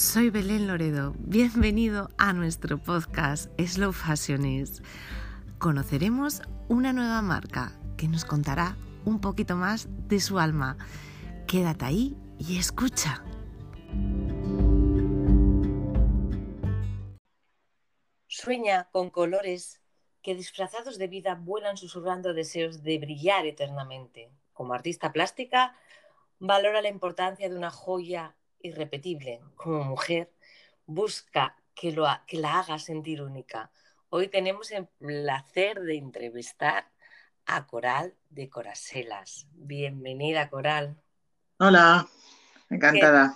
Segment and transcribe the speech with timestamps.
[0.00, 1.12] soy Belén Loredo.
[1.18, 4.82] Bienvenido a nuestro podcast Slow Fashionist.
[5.58, 10.78] Conoceremos una nueva marca que nos contará un poquito más de su alma.
[11.46, 13.22] Quédate ahí y escucha.
[18.26, 19.82] Sueña con colores
[20.22, 24.32] que disfrazados de vida vuelan susurrando deseos de brillar eternamente.
[24.54, 25.76] Como artista plástica,
[26.38, 29.40] valora la importancia de una joya irrepetible.
[29.56, 30.32] Como mujer,
[30.86, 33.70] busca que, lo, que la haga sentir única.
[34.08, 36.90] Hoy tenemos el placer de entrevistar
[37.46, 39.46] a Coral de Coraselas.
[39.52, 41.00] Bienvenida, Coral.
[41.58, 42.08] Hola,
[42.68, 43.34] encantada.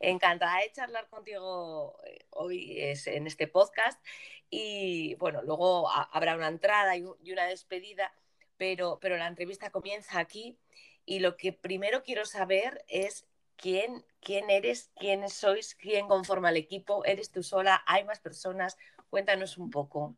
[0.00, 4.04] Encantada de charlar contigo eh, hoy en este podcast.
[4.50, 8.12] Y bueno, luego habrá una entrada y una despedida,
[8.56, 10.58] pero, pero la entrevista comienza aquí.
[11.04, 13.26] Y lo que primero quiero saber es
[13.62, 18.76] quién, quién eres, quiénes sois, quién conforma el equipo, eres tú sola, hay más personas,
[19.08, 20.16] cuéntanos un poco.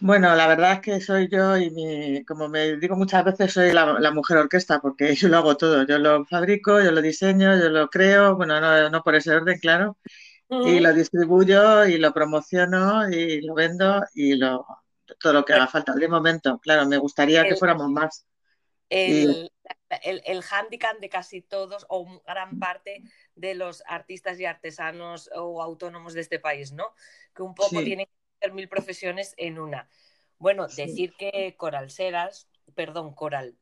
[0.00, 4.10] Bueno, la verdad es que soy yo y como me digo muchas veces, soy la,
[4.12, 5.86] mujer orquesta porque yo lo hago todo.
[5.86, 9.96] Yo lo fabrico, yo lo diseño, yo lo creo, bueno, no, por ese orden, claro,
[10.50, 14.66] y lo distribuyo y lo promociono y lo vendo y lo,
[15.18, 15.94] todo lo que haga falta.
[15.94, 18.26] De momento, claro, me gustaría que fuéramos más.
[18.90, 19.50] El,
[20.02, 23.02] el, handicap de casi todos o gran parte
[23.34, 26.94] de los artistas y artesanos o autónomos de este país, ¿no?
[27.34, 29.88] Que un poco tienen que hacer mil profesiones en una.
[30.38, 33.56] Bueno, decir que Coral Seras, perdón, Coral,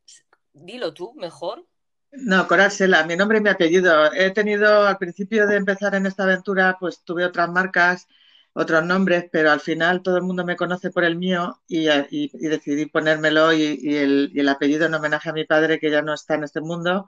[0.53, 1.67] dilo tú mejor.
[2.13, 4.13] No, Coral Sela, mi nombre y mi apellido.
[4.13, 8.09] He tenido, al principio de empezar en esta aventura, pues tuve otras marcas
[8.53, 11.87] otros nombres, pero al final todo el mundo me conoce por el mío y,
[12.49, 16.45] decidí ponérmelo y, el, apellido en homenaje a mi padre que ya no está en
[16.45, 17.07] este mundo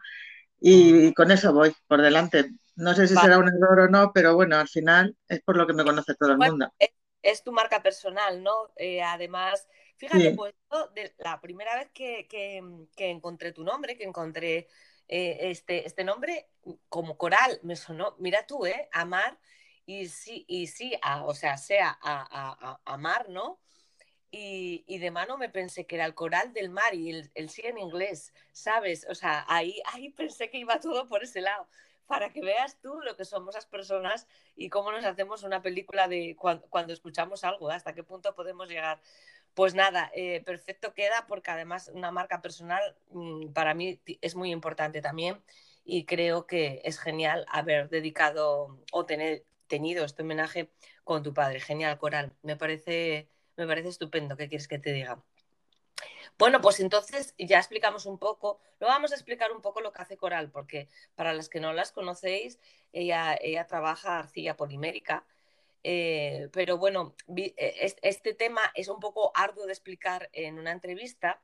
[0.61, 2.51] y, con eso voy por delante.
[2.77, 5.67] No sé si será un error o no, pero bueno, al final es por lo
[5.67, 6.73] que me conoce todo el mundo.
[7.21, 8.73] Es, tu marca personal, ¿no?
[8.77, 10.55] Eh, además, fíjate, pues
[11.19, 12.27] la primera vez que,
[12.97, 14.69] encontré tu nombre, que encontré
[15.09, 16.49] eh, este, este nombre,
[16.89, 18.89] como coral, me sonó, mira tú, ¿eh?
[18.93, 19.39] Amar
[19.87, 20.93] y sí, y sí
[21.25, 23.59] o sea, sea a, a, mar, ¿no?
[24.31, 27.51] Y, y, de mano me pensé que era el coral del mar y el, el
[27.51, 29.07] sí en inglés, ¿sabes?
[29.11, 31.69] O sea, ahí, ahí pensé que iba todo por ese lado,
[32.07, 34.27] para que veas tú lo que somos las personas
[34.57, 39.01] y cómo nos hacemos una película de cuando, escuchamos algo, hasta qué punto podemos llegar.
[39.55, 44.51] Pues nada, eh, perfecto queda porque además una marca personal mm, para mí es muy
[44.51, 45.43] importante también
[45.85, 50.71] y creo que es genial haber dedicado o tener tenido este homenaje
[51.03, 51.59] con tu padre.
[51.59, 52.35] Genial, Coral.
[52.43, 54.37] Me parece, me parece estupendo.
[54.37, 55.25] ¿Qué quieres que te diga?
[56.37, 60.03] Bueno, pues entonces ya explicamos un poco, lo vamos a explicar un poco lo que
[60.03, 62.59] hace Coral, porque para las que no las conocéis,
[62.93, 65.25] ella, ella trabaja arcilla polimérica,
[65.85, 71.41] eh, pero bueno, eh, este tema es un poco arduo de explicar en una entrevista,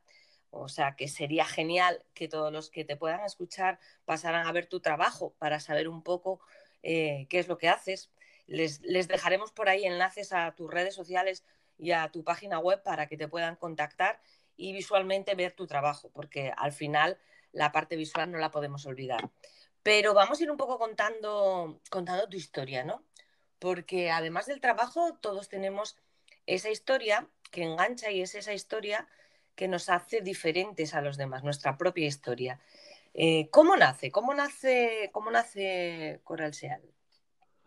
[0.50, 4.66] o sea que sería genial que todos los que te puedan escuchar pasaran a ver
[4.66, 6.40] tu trabajo para saber un poco
[6.82, 8.10] eh, qué es lo que haces.
[8.48, 11.44] Les, dejaremos por ahí enlaces a tus redes sociales
[11.76, 14.20] y a tu página web para que te puedan contactar
[14.56, 17.18] y visualmente ver tu trabajo, porque al final
[17.52, 19.30] la parte visual no la podemos olvidar.
[19.82, 21.80] Pero vamos a ir un poco contando,
[22.30, 23.04] tu historia, ¿no?
[23.58, 25.96] Porque además del trabajo, todos tenemos
[26.46, 29.06] esa historia que engancha y es esa historia
[29.54, 32.60] que nos hace diferentes a los demás, nuestra propia historia.
[33.12, 34.10] Eh, ¿Cómo nace?
[34.10, 36.82] ¿Cómo nace, cómo nace Coral Seal?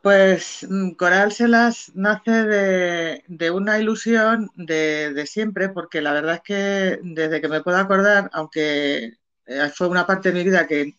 [0.01, 6.99] Pues mm, Coral Selas nace de, una ilusión de, siempre, porque la verdad es que
[7.03, 10.95] desde que me puedo acordar, aunque eh, fue una parte de mi vida que,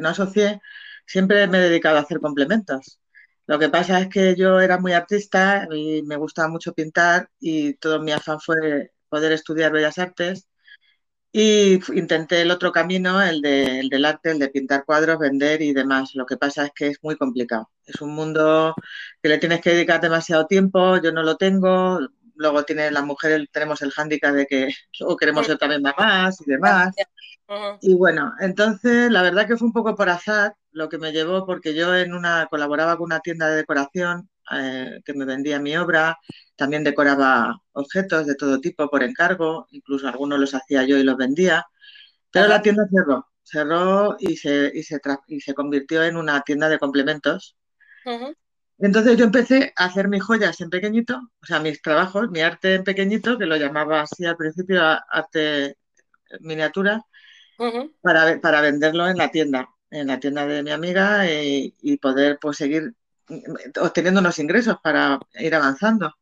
[0.00, 0.60] no asocié,
[1.06, 3.00] siempre me he dedicado a hacer complementos.
[3.46, 7.74] Lo que pasa es que yo era muy artista y me gustaba mucho pintar y
[7.74, 10.48] todo mi afán fue poder estudiar bellas artes
[11.32, 16.14] y intenté el otro camino, el, del arte, el de pintar cuadros, vender y demás.
[16.14, 17.70] Lo que pasa es que es muy complicado.
[17.86, 18.74] Es un mundo
[19.22, 22.00] que le tienes que dedicar demasiado tiempo, yo no lo tengo.
[22.36, 24.68] Luego tiene las mujeres, tenemos el hándicap de que
[25.00, 26.94] luego queremos ser también mamás y demás.
[27.80, 31.44] Y bueno, entonces la verdad que fue un poco por azar lo que me llevó,
[31.46, 35.76] porque yo en una colaboraba con una tienda de decoración eh, que me vendía mi
[35.76, 36.16] obra,
[36.56, 41.16] también decoraba objetos de todo tipo por encargo, incluso algunos los hacía yo y los
[41.16, 41.64] vendía,
[42.30, 46.68] pero la tienda cerró, cerró y se, y se, y se convirtió en una tienda
[46.68, 47.56] de complementos.
[48.78, 52.74] Entonces yo empecé a hacer mis joyas en pequeñito, o sea, mis trabajos, mi arte
[52.74, 55.76] en pequeñito, que lo llamaba así al principio arte
[56.40, 57.02] miniatura,
[58.00, 62.38] para, para venderlo en la tienda, en la tienda de mi amiga y, y poder
[62.40, 62.94] pues, seguir
[63.80, 66.14] obteniendo unos ingresos para ir avanzando.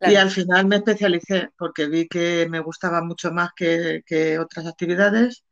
[0.00, 5.44] Y al final me especialicé porque vi que me gustaba mucho más que, otras actividades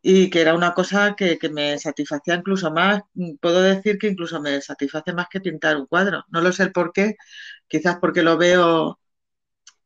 [0.00, 3.02] y que era una cosa que, me satisfacía incluso más.
[3.40, 6.24] Puedo decir que incluso me satisface más que pintar un cuadro.
[6.28, 7.16] No lo sé el por qué,
[7.66, 9.00] quizás porque lo veo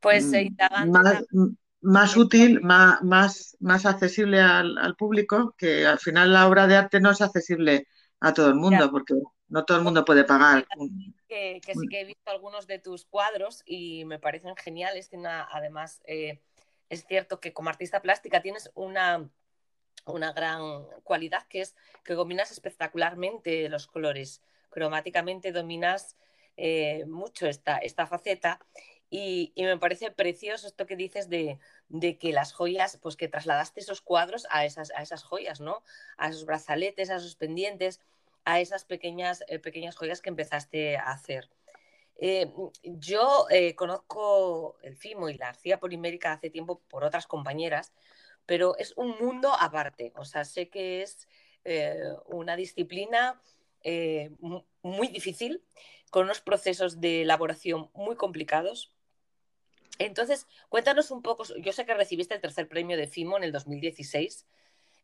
[0.01, 1.25] pues, mm, más,
[1.89, 7.01] más útil, más, más, más accesible al, público, que al final la obra de arte
[7.01, 7.87] no es accesible
[8.21, 9.15] a todo el mundo, porque
[9.49, 10.67] no todo el mundo puede pagar.
[11.27, 15.09] Que, sí que he visto algunos de tus cuadros y me parecen geniales.
[15.51, 16.43] además, eh,
[16.91, 19.27] es cierto que como artista plástica tienes una,
[20.05, 21.75] una gran cualidad que es
[22.05, 24.43] que dominas espectacularmente los colores.
[24.69, 26.17] Cromáticamente dominas
[26.59, 28.61] eh, mucho esta, esta faceta
[29.11, 31.59] y, me parece precioso esto que dices de,
[32.19, 35.83] que las joyas, pues que trasladaste esos cuadros a esas, a esas joyas, ¿no?
[36.19, 38.01] A esos brazaletes, a esos pendientes,
[38.45, 41.49] a esas pequeñas, eh, pequeñas joyas que empezaste a hacer.
[42.17, 42.53] Eh,
[42.83, 47.93] yo eh, conozco el FIMO y la arcilla polimérica hace tiempo por otras compañeras,
[48.45, 50.13] pero es un mundo aparte.
[50.17, 51.29] O sea, sé que es
[52.27, 53.43] una disciplina
[54.83, 55.63] muy difícil,
[56.11, 58.95] con unos procesos de elaboración muy complicados,
[59.99, 63.53] entonces, cuéntanos un poco, yo sé que recibiste el tercer premio de FIMO en el
[63.53, 64.47] 2016,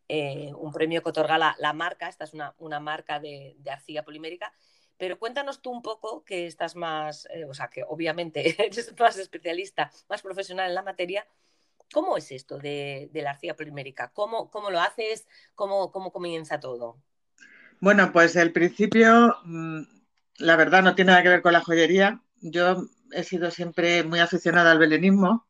[0.09, 4.53] eh, un premio que otorga la, marca, esta es una, marca de, arcilla polimérica,
[4.97, 9.19] pero cuéntanos tú un poco que estás más, eh, o sea, que obviamente eres más
[9.19, 11.27] especialista, más profesional en la materia,
[11.93, 14.11] ¿cómo es esto de, la arcilla polimérica?
[14.13, 15.27] ¿Cómo, cómo lo haces?
[15.55, 16.99] ¿Cómo, ¿Cómo comienza todo?
[17.81, 19.83] Bueno, pues el principio, mm,
[20.39, 22.23] la verdad, no tiene nada que ver con la joyería.
[22.41, 25.47] Yo he sido siempre muy aficionada al belenismo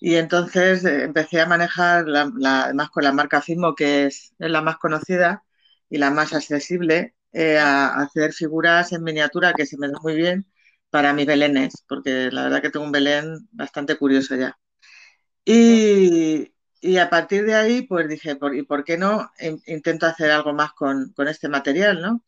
[0.00, 2.32] y entonces eh, empecé a manejar, la,
[2.64, 5.44] además con la marca Fimo, que es, la más conocida
[5.88, 10.16] y la más accesible, eh, a, hacer figuras en miniatura que se me dan muy
[10.16, 10.46] bien
[10.90, 14.58] para mis belenes, porque la verdad que tengo un belén bastante curioso ya.
[15.44, 16.52] Y,
[16.98, 19.30] a partir de ahí, pues dije, ¿y por qué no
[19.66, 22.24] intento hacer algo más con, con este material, no?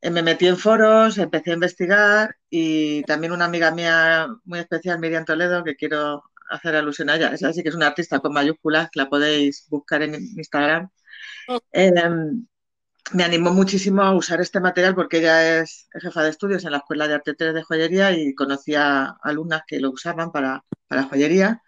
[0.00, 4.98] Eh, me metí en foros, empecé a investigar y también una amiga mía muy especial,
[4.98, 8.32] Miriam Toledo, que quiero hacer alusión a ella, esa sí que es una artista con
[8.32, 10.90] mayúsculas, la podéis buscar en Instagram.
[11.72, 12.46] Em,
[13.12, 16.78] me animó muchísimo a usar este material porque ella es jefa de estudios en la
[16.78, 21.62] Escuela de Arte 3 de Joyería y conocía alumnas que lo usaban para, para joyería.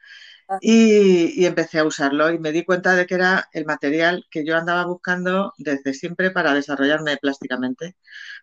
[0.61, 4.57] Y, empecé a usarlo y me di cuenta de que era el material que yo
[4.57, 7.97] andaba buscando desde siempre para desarrollarme plásticamente.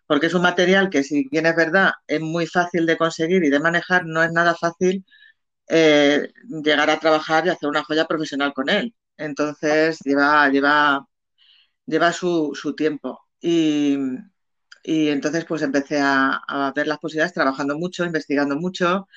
[0.06, 3.50] Porque es un material que, si bien es verdad, es muy fácil de conseguir y
[3.50, 5.04] de manejar, no es nada fácil
[5.68, 6.32] eh,
[6.64, 8.94] llegar a trabajar y hacer una joya profesional con él.
[9.16, 11.06] Entonces lleva, lleva,
[11.86, 13.20] lleva su, tiempo.
[13.40, 13.98] Y,
[14.84, 19.08] entonces pues empecé a ver las posibilidades trabajando mucho, investigando mucho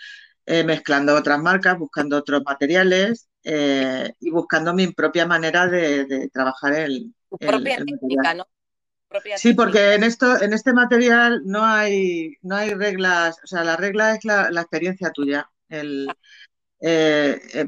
[0.51, 6.73] eh, mezclando otras marcas, buscando otros materiales eh, y buscando mi propia manera de, trabajar
[6.73, 8.47] el, propia técnica, ¿no?
[9.35, 13.77] sí, porque en esto, en este material no hay, no hay reglas, o sea, la
[13.77, 15.47] regla es la, experiencia tuya.
[15.69, 16.07] Eh,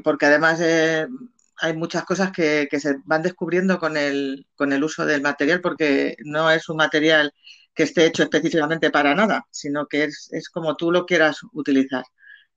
[0.02, 5.22] porque además hay muchas cosas que, se van descubriendo con el, con el uso del
[5.22, 7.32] material, porque no es un material
[7.74, 12.02] que esté hecho específicamente para nada, sino que es, es como tú lo quieras utilizar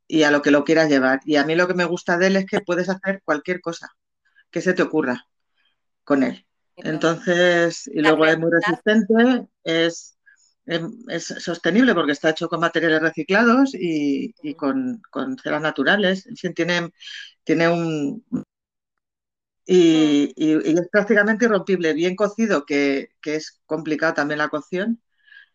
[0.08, 1.22] y a lo que lo quieras llevar.
[1.26, 3.90] Y a mí lo que me gusta de él es que puedes hacer cualquier cosa
[4.52, 5.28] que se te ocurra
[6.04, 6.46] con él.
[6.78, 10.18] Entonces, y luego es muy resistente, es,
[10.66, 15.02] em, es, sostenible porque está hecho con materiales reciclados y, con,
[15.42, 16.28] ceras naturales.
[16.56, 16.92] tiene,
[17.44, 18.24] tiene un...
[19.68, 25.02] Y, es prácticamente irrompible, bien cocido, que, que es complicado también la cocción,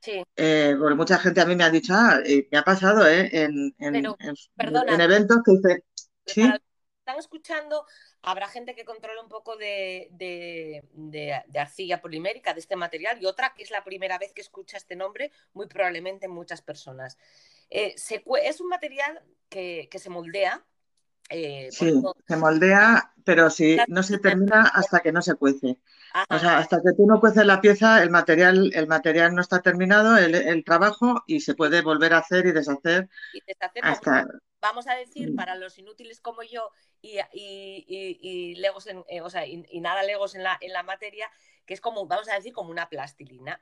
[0.01, 0.23] Sí.
[0.37, 3.29] Eh, porque mucha gente a mí me ha dicho, ah, eh, me ha pasado ¿eh?
[3.33, 5.85] en, en, eventos que dice,
[6.27, 6.51] ¿sí?
[7.11, 7.87] están escuchando,
[8.23, 10.83] habrá gente que controle un poco de,
[11.55, 14.97] arcilla polimérica, de este material, y otra que es la primera vez que escucha este
[14.97, 17.19] nombre, muy probablemente muchas personas.
[17.69, 20.65] Eh, es un material que, se moldea.
[21.71, 25.79] Sí, se moldea, pero si no se termina hasta que no se cuece.
[26.29, 29.63] O sea, hasta que tú no cueces la pieza, el material, el material no está
[29.63, 33.09] terminado, el, trabajo, y se puede volver a hacer y deshacer.
[33.33, 34.27] Y deshacer hasta...
[34.61, 35.37] Vamos a decir, mm.
[35.37, 36.71] para los inútiles como yo
[37.01, 41.31] y, y, legos en, eh, o sea, y, nada legos en la, en la materia,
[41.65, 43.61] que es como, vamos a decir, como una plastilina.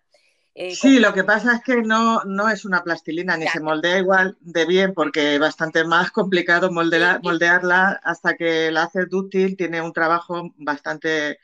[0.61, 3.99] Eh, sí, lo que pasa es que no, no es una plastilina ni se moldea
[3.99, 9.81] igual de bien porque es bastante más complicado moldearla hasta que la haces dúctil, tiene
[9.81, 11.39] un trabajo bastante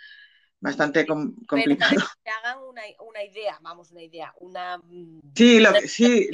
[0.59, 2.03] bastante complicado.
[2.25, 4.79] que hagan una, idea, vamos, una idea, una...
[4.79, 6.29] Mm, sí, lo sí,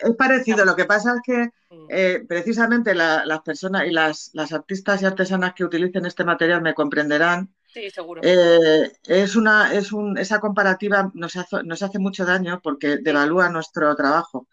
[0.00, 0.64] es parecido.
[0.64, 1.86] Lo que pasa es que mm.
[1.90, 7.52] eh, precisamente las personas y las, artistas y artesanas que utilicen este material me comprenderán.
[7.74, 8.20] Sí, seguro.
[8.22, 13.48] Eh, es una, es un, esa comparativa nos hace, nos hace mucho daño porque devalúa
[13.48, 14.46] nuestro trabajo.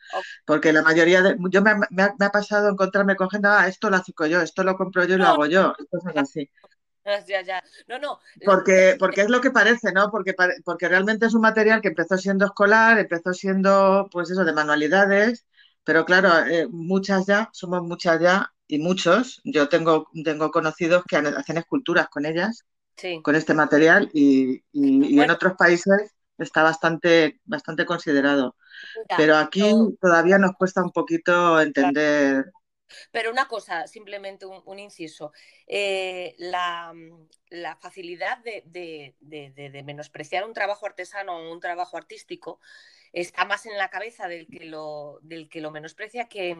[0.43, 1.37] Porque la mayoría de.
[1.51, 5.05] Yo me, ha, pasado encontrarme con gente, ah, esto lo hago yo, esto lo compro
[5.05, 5.75] yo y lo hago yo.
[5.91, 6.49] Cosas así.
[7.05, 7.63] Ya, ya.
[7.87, 8.19] No, no.
[8.43, 10.09] Porque, porque es lo que parece, ¿no?
[10.09, 10.33] Porque,
[10.65, 15.45] porque realmente es un material que empezó siendo escolar, empezó siendo, pues eso, de manualidades,
[15.83, 19.41] pero claro, eh, muchas ya, somos muchas ya y muchos.
[19.43, 22.65] Yo tengo, tengo conocidos que hacen esculturas con ellas,
[23.21, 28.55] con este material, y, en otros países está bastante, bastante considerado.
[29.17, 32.51] pero aquí todavía nos cuesta un poquito entender.
[33.11, 35.31] Pero una cosa, simplemente un, inciso,
[35.67, 42.59] eh, mm, la, facilidad de, menospreciar un trabajo artesano o un trabajo artístico
[43.13, 46.57] está más en la cabeza del que lo, del que lo menosprecia que,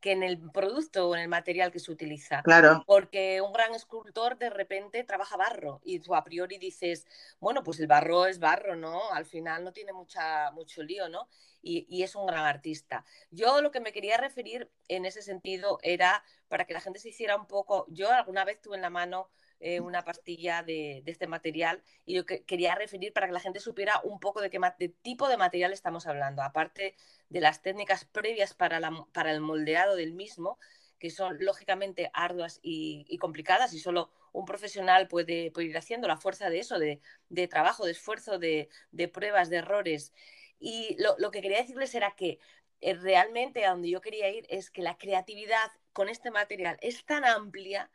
[0.00, 2.42] que en el producto o en el material que se utiliza.
[2.42, 2.82] Claro.
[2.86, 7.06] Porque un gran escultor de repente trabaja barro y tú a priori dices,
[7.38, 9.10] bueno, pues el barro es barro, ¿no?
[9.12, 11.28] Al final no tiene mucha, mucho lío, ¿no?
[11.62, 13.04] Y, es un gran artista.
[13.30, 17.10] Yo lo que me quería referir en ese sentido era para que la gente se
[17.10, 19.28] hiciera un poco, yo alguna vez tuve en la mano
[19.62, 24.00] eh, una pastilla de, este material y yo quería referir para que la gente supiera
[24.04, 24.58] un poco de qué
[25.02, 26.94] tipo de material estamos hablando, aparte
[27.28, 28.80] de las técnicas previas para,
[29.12, 30.58] para el moldeado del mismo,
[30.98, 36.48] que son lógicamente arduas y, complicadas y solo un profesional puede, ir haciendo la fuerza
[36.48, 37.02] de eso, de,
[37.48, 38.70] trabajo, de esfuerzo, de,
[39.12, 40.14] pruebas, de errores.
[40.58, 42.38] Y lo, que quería decirles era que
[42.80, 47.04] eh, realmente a donde yo quería ir es que la creatividad con este material es
[47.04, 47.90] tan amplia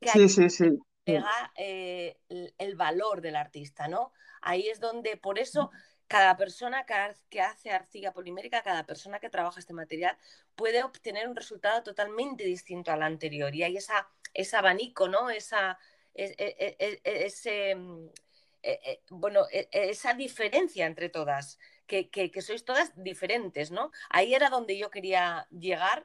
[0.00, 2.18] que sí, sí, sí pega eh,
[2.58, 4.12] el, valor del artista, ¿no?
[4.42, 5.70] Ahí es donde, por eso,
[6.08, 6.84] cada persona
[7.30, 10.18] que hace arcilla polimérica, cada persona que trabaja este material,
[10.56, 13.54] puede obtener un resultado totalmente distinto al anterior.
[13.54, 15.30] Y hay esa, ese abanico, ¿no?
[15.30, 15.78] Esa,
[16.12, 17.76] ese,
[19.08, 23.92] bueno, esa diferencia entre todas, que, que, sois todas diferentes, ¿no?
[24.10, 26.04] Ahí era donde yo quería llegar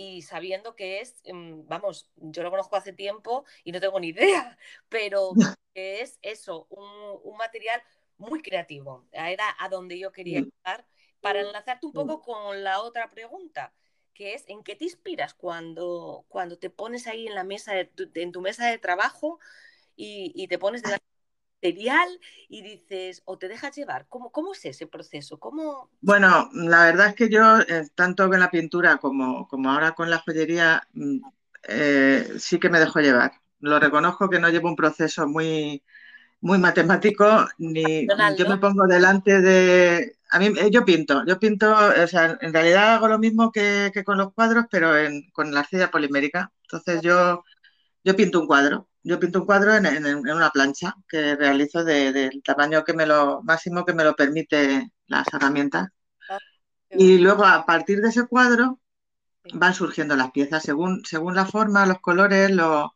[0.00, 4.08] y sabiendo que es, em, vamos, yo lo conozco hace tiempo y no tengo ni
[4.08, 4.56] idea,
[4.88, 5.32] pero
[5.74, 7.82] que es eso, un, material
[8.16, 9.06] muy creativo.
[9.12, 10.86] Era a donde yo quería llegar.
[11.20, 13.74] Para enlazarte un poco con la otra pregunta,
[14.14, 18.32] que es ¿en qué te inspiras cuando, cuando te pones ahí en la mesa, en
[18.32, 19.38] tu mesa de trabajo
[19.96, 20.98] y, y te pones de
[21.60, 22.08] material
[22.48, 24.06] y dices, o te dejas llevar?
[24.08, 25.38] ¿Cómo, cómo es ese proceso?
[25.38, 25.90] ¿Cómo...
[26.00, 30.08] Bueno, la verdad es que yo, eh, tanto con la pintura como, como ahora con
[30.08, 31.18] la joyería, mm,
[31.68, 33.32] eh, sí que me dejo llevar.
[33.60, 35.82] Lo reconozco que no llevo un proceso muy,
[36.40, 40.16] muy matemático, ni yo me pongo delante de...
[40.32, 43.92] A mí, eh, yo pinto, yo pinto, o sea, en realidad hago lo mismo que,
[44.04, 44.92] con los cuadros, pero
[45.32, 46.52] con la arcilla polimérica.
[46.62, 47.44] Entonces yo,
[48.04, 52.84] yo pinto un cuadro yo pinto un cuadro en, una plancha que realizo del tamaño
[52.84, 55.88] que me lo máximo que me lo permite las herramientas.
[56.28, 56.38] Ah,
[56.90, 58.80] y luego a partir de ese cuadro
[59.54, 62.94] van surgiendo las piezas según, según la forma, los colores, lo,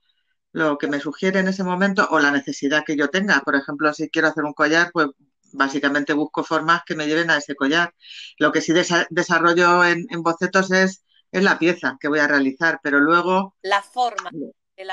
[0.78, 3.40] que me sugiere en ese momento o la necesidad que yo tenga.
[3.40, 5.08] Por ejemplo, si quiero hacer un collar, pues
[5.52, 7.94] básicamente busco formas que me lleven a ese collar.
[8.38, 8.72] Lo que sí
[9.10, 13.56] desarrollo en, en bocetos es, es la pieza que voy a realizar, pero luego...
[13.62, 14.30] La forma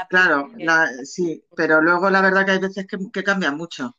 [0.09, 0.50] claro,
[1.03, 3.95] sí, pero luego la verdad que hay veces que, que cambian mucho.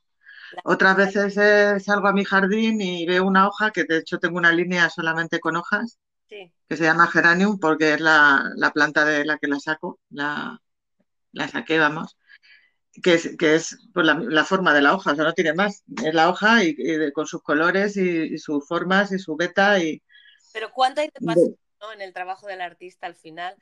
[0.65, 4.53] Otras veces salgo a mi jardín y veo una hoja, que de hecho tengo una
[4.53, 5.99] línea solamente con hojas,
[6.29, 10.61] que se llama geranium porque es la, planta de la que la saco, la,
[11.33, 12.17] la saqué, vamos,
[13.03, 15.83] que es, que es pues, la, forma de la hoja, o sea, no tiene más,
[16.05, 19.79] es la hoja y, con sus colores y, sus formas y su beta.
[19.83, 20.03] Y,
[20.53, 21.57] Pero ¿cuánto hay de paso
[21.93, 23.55] en el trabajo del artista al final?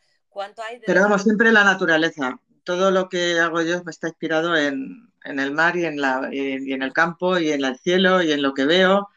[0.86, 2.40] Pero vamos, siempre la naturaleza.
[2.64, 6.82] Todo lo que hago yo está inspirado en, el mar y en, la, y en
[6.82, 9.08] el campo y en el cielo y en lo que veo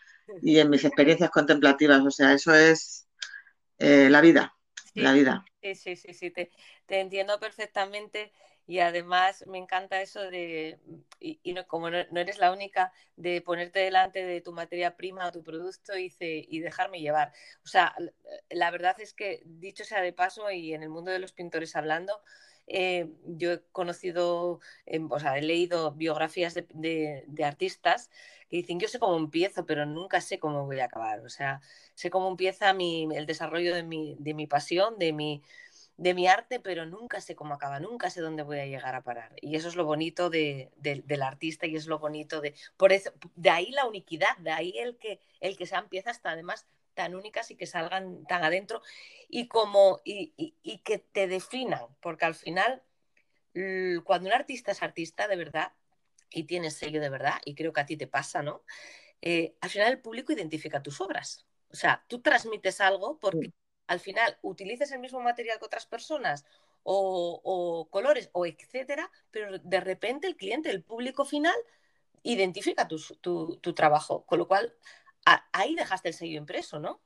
[0.41, 2.01] y en mis experiencias contemplativas.
[2.01, 3.07] O sea, eso es
[3.79, 4.55] eh, la vida,
[4.95, 5.45] la vida.
[5.61, 6.49] Sí, sí, sí, sí, te,
[6.87, 8.31] entiendo perfectamente
[8.65, 10.79] y además me encanta eso de,
[11.19, 15.31] y, no, como no, eres la única, de ponerte delante de tu materia prima o
[15.31, 17.33] tu producto y, y dejarme llevar.
[17.63, 17.95] O sea,
[18.49, 21.75] la verdad es que, dicho sea de paso, y en el mundo de los pintores
[21.75, 22.21] hablando,
[22.67, 28.09] eh, yo he conocido, em, o sea, he leído biografías de, de, artistas
[28.49, 31.19] que dicen, yo sé cómo empiezo, pero nunca sé cómo voy a acabar.
[31.21, 31.61] O sea,
[31.95, 35.43] sé cómo empieza mi, el desarrollo de mi, de mi pasión, de mi,
[35.97, 39.03] de mi arte, pero nunca sé cómo acaba, nunca sé dónde voy a llegar a
[39.03, 39.35] parar.
[39.41, 42.55] Y eso es lo bonito de, del artista y es lo bonito de...
[42.77, 46.67] Por eso, de ahí la uniquidad, de ahí el que, el que sean piezas además
[46.93, 48.81] tan únicas y que salgan tan adentro
[49.27, 52.83] y como y, y, que te definan, porque al final
[54.03, 55.73] cuando un artista es artista de verdad
[56.29, 58.63] y tiene sello de verdad, y creo que a ti te pasa, ¿no?
[59.21, 61.45] Eh, al final el público identifica tus obras.
[61.71, 63.53] O sea, tú transmites algo porque
[63.87, 66.45] al final utilices el mismo material que otras personas
[66.83, 71.55] o, colores o etcétera, pero de repente el cliente, el público final,
[72.23, 74.25] identifica tu, trabajo.
[74.25, 74.73] Con lo cual,
[75.51, 77.01] ahí dejaste el sello impreso, ¿no?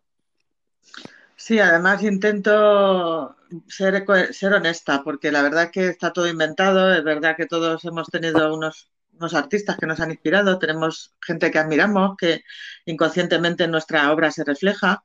[1.35, 3.35] Sí, además intento
[3.67, 8.07] ser, ser honesta, porque la verdad que está todo inventado, es verdad que todos hemos
[8.07, 12.43] tenido unos, unos artistas que nos han inspirado, tenemos gente que admiramos, que
[12.85, 15.03] inconscientemente en nuestra obra se refleja,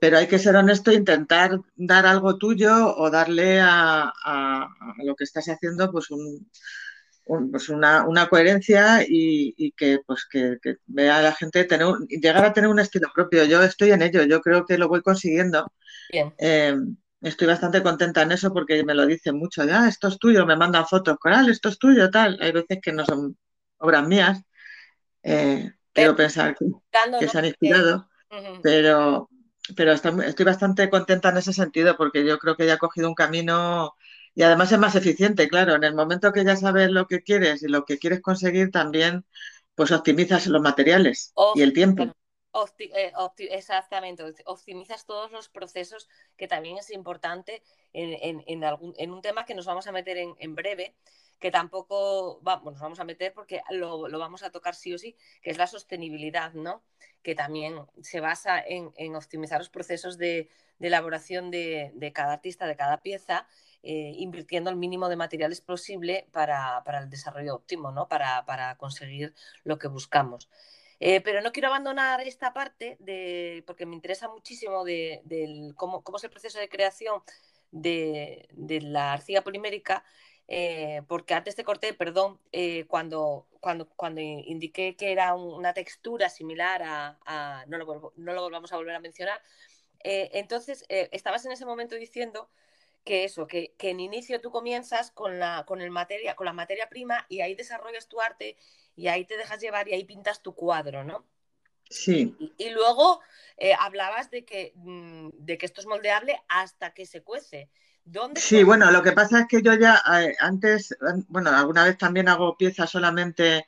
[0.00, 4.68] pero hay que ser honesto e intentar dar algo tuyo o darle a, a
[5.04, 6.48] lo que estás haciendo pues un,
[7.50, 12.52] pues una, una, coherencia y, que pues que, vea a la gente tener llegar a
[12.52, 13.44] tener un estilo propio.
[13.44, 15.70] Yo estoy en ello, yo creo que lo voy consiguiendo.
[16.38, 16.74] Eh,
[17.20, 20.46] estoy bastante contenta en eso porque me lo dicen mucho, ya ah, esto es tuyo,
[20.46, 22.38] me mandan fotos, Coral, esto es tuyo, tal.
[22.40, 23.36] Hay veces que no son
[23.78, 24.40] obras mías.
[25.22, 28.08] Eh, quiero pensar que, se han inspirado,
[28.62, 29.28] pero,
[29.76, 33.14] pero estoy bastante contenta en ese sentido porque yo creo que ya he cogido un
[33.14, 33.94] camino
[34.34, 35.74] y además es más eficiente, claro.
[35.74, 39.24] En el momento que ya sabes lo que quieres y lo que quieres conseguir, también
[39.74, 42.12] pues optimizas los materiales y el tiempo.
[42.78, 43.12] Eh,
[43.50, 49.44] exactamente, optimizas todos los procesos, que también es importante en, en, algún, en un tema
[49.44, 50.96] que nos vamos a meter en, breve,
[51.38, 55.16] que tampoco nos vamos a meter porque lo, lo, vamos a tocar sí o sí,
[55.42, 56.82] que es la sostenibilidad, ¿no?
[57.22, 62.66] Que también se basa en, optimizar los procesos de, de elaboración de, de, cada artista,
[62.66, 63.46] de cada pieza
[63.82, 68.08] eh, invirtiendo el mínimo de materiales posible para, el desarrollo óptimo, ¿no?
[68.08, 70.50] para, conseguir lo que buscamos.
[71.00, 75.22] Eh, pero no quiero abandonar esta parte de, porque me interesa muchísimo de,
[75.76, 77.22] cómo, es el proceso de creación
[77.70, 78.48] de,
[78.82, 80.04] la arcilla polimérica,
[80.48, 82.40] eh, porque antes te corté, perdón,
[82.88, 88.72] cuando, cuando, cuando indiqué que era una textura similar a, no, lo, no, lo, volvamos
[88.72, 89.40] a volver a mencionar,
[90.00, 92.48] entonces estabas en ese momento diciendo
[93.08, 96.90] que eso, que, en inicio tú comienzas con la, con, el materia, con la materia
[96.90, 98.58] prima y ahí desarrollas tu arte
[98.96, 101.24] y ahí te dejas llevar y ahí pintas tu cuadro, ¿no?
[101.88, 102.36] Sí.
[102.58, 103.20] Y, luego
[103.56, 107.70] eh, hablabas de que, mm, de que esto es moldeable hasta que se cuece.
[108.10, 110.96] ¿Dónde sí, bueno, lo que pasa es que yo ya eh, antes,
[111.28, 113.66] bueno, alguna vez también hago piezas solamente.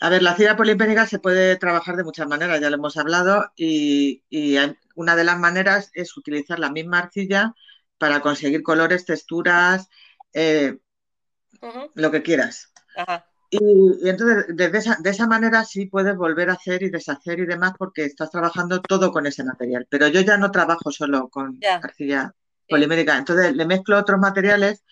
[0.00, 3.52] A ver, la cira polipénica se puede trabajar de muchas maneras, ya lo hemos hablado,
[3.54, 4.56] y, y
[4.94, 7.54] una de las maneras es utilizar la misma arcilla
[7.98, 9.88] para conseguir colores, texturas,
[10.32, 10.78] eh,
[11.94, 12.72] lo que quieras.
[13.50, 17.46] Y, entonces, de esa, de esa, manera sí puedes volver a hacer y deshacer y
[17.46, 19.86] demás porque estás trabajando todo con ese material.
[19.90, 22.34] Pero yo ya no trabajo solo con arcilla
[22.68, 23.16] polimérica.
[23.16, 24.84] Entonces le mezclo otros materiales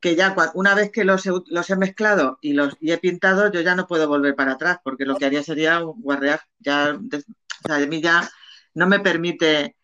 [0.00, 3.50] que ya una vez que los he, los he mezclado y los y he pintado,
[3.50, 6.40] yo ya no puedo volver para atrás porque lo que haría sería un guarrear.
[6.58, 8.28] Ya, o sea, de mí ya
[8.74, 9.76] no me permite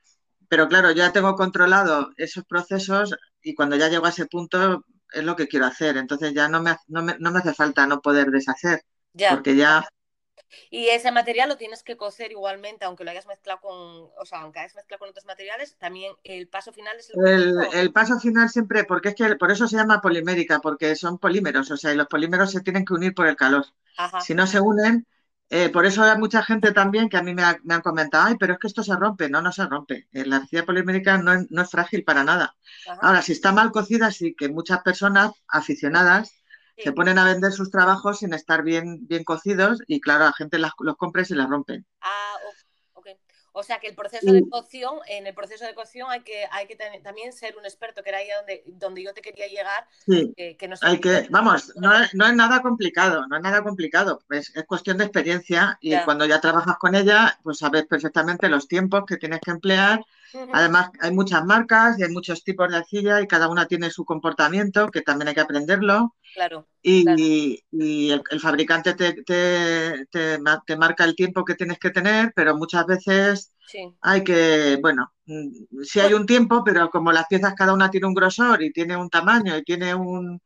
[0.53, 5.25] pero claro, ya tengo controlado esos procesos y cuando ya llego a ese punto es
[5.25, 5.97] lo que quiero hacer.
[5.97, 8.83] Entonces ya no me, no me, no me hace falta no poder deshacer.
[9.14, 9.31] Ya.
[9.31, 9.83] Porque ya
[10.71, 14.41] y ese material lo tienes que cocer igualmente, aunque lo hayas mezclado con, o sea,
[14.41, 17.57] aunque hayas mezclado con otros materiales, también el paso final es el...
[17.73, 21.71] El, paso final siempre, porque es que por eso se llama polimérica, porque son polímeros,
[21.71, 23.67] o sea, y los polímeros se tienen que unir por el calor.
[24.25, 25.07] Si no se unen,
[25.55, 28.55] eh, por eso hay mucha gente también que a mí me, han comentado, ay, pero
[28.55, 29.29] es que esto se rompe.
[29.29, 30.09] No, no se rompe.
[30.12, 32.57] Eh, la arcilla polimérica no es, frágil para nada.
[33.03, 36.41] Ahora, si está mal cocida, sí que muchas personas aficionadas
[36.83, 40.59] se ponen a vender sus trabajos sin estar bien, bien cocidos y claro, la gente
[40.59, 41.87] los compra y se las rompen.
[42.01, 42.37] Ah,
[43.55, 46.66] o sea que el proceso de cocción, en el proceso de cocción hay que, hay
[46.66, 49.87] que también ser un experto, que era ahí donde, donde yo te quería llegar.
[50.07, 50.33] Sí.
[50.37, 54.23] que no hay que, vamos, no es, no es, nada complicado, no es nada complicado,
[54.31, 58.66] es, es cuestión de experiencia y cuando ya trabajas con ella, pues sabes perfectamente los
[58.66, 60.03] tiempos que tienes que emplear.
[60.53, 64.05] Además, hay muchas marcas y hay muchos tipos de arcilla y cada una tiene su
[64.05, 66.14] comportamiento, que también hay que aprenderlo.
[66.35, 66.66] Claro.
[66.83, 67.05] Y,
[67.71, 73.53] el, fabricante te, te, te, marca el tiempo que tienes que tener, pero muchas veces
[74.01, 78.07] hay que, bueno, mm, sí hay un tiempo, pero como las piezas cada una tiene
[78.07, 80.40] un grosor y tiene un tamaño y tiene un,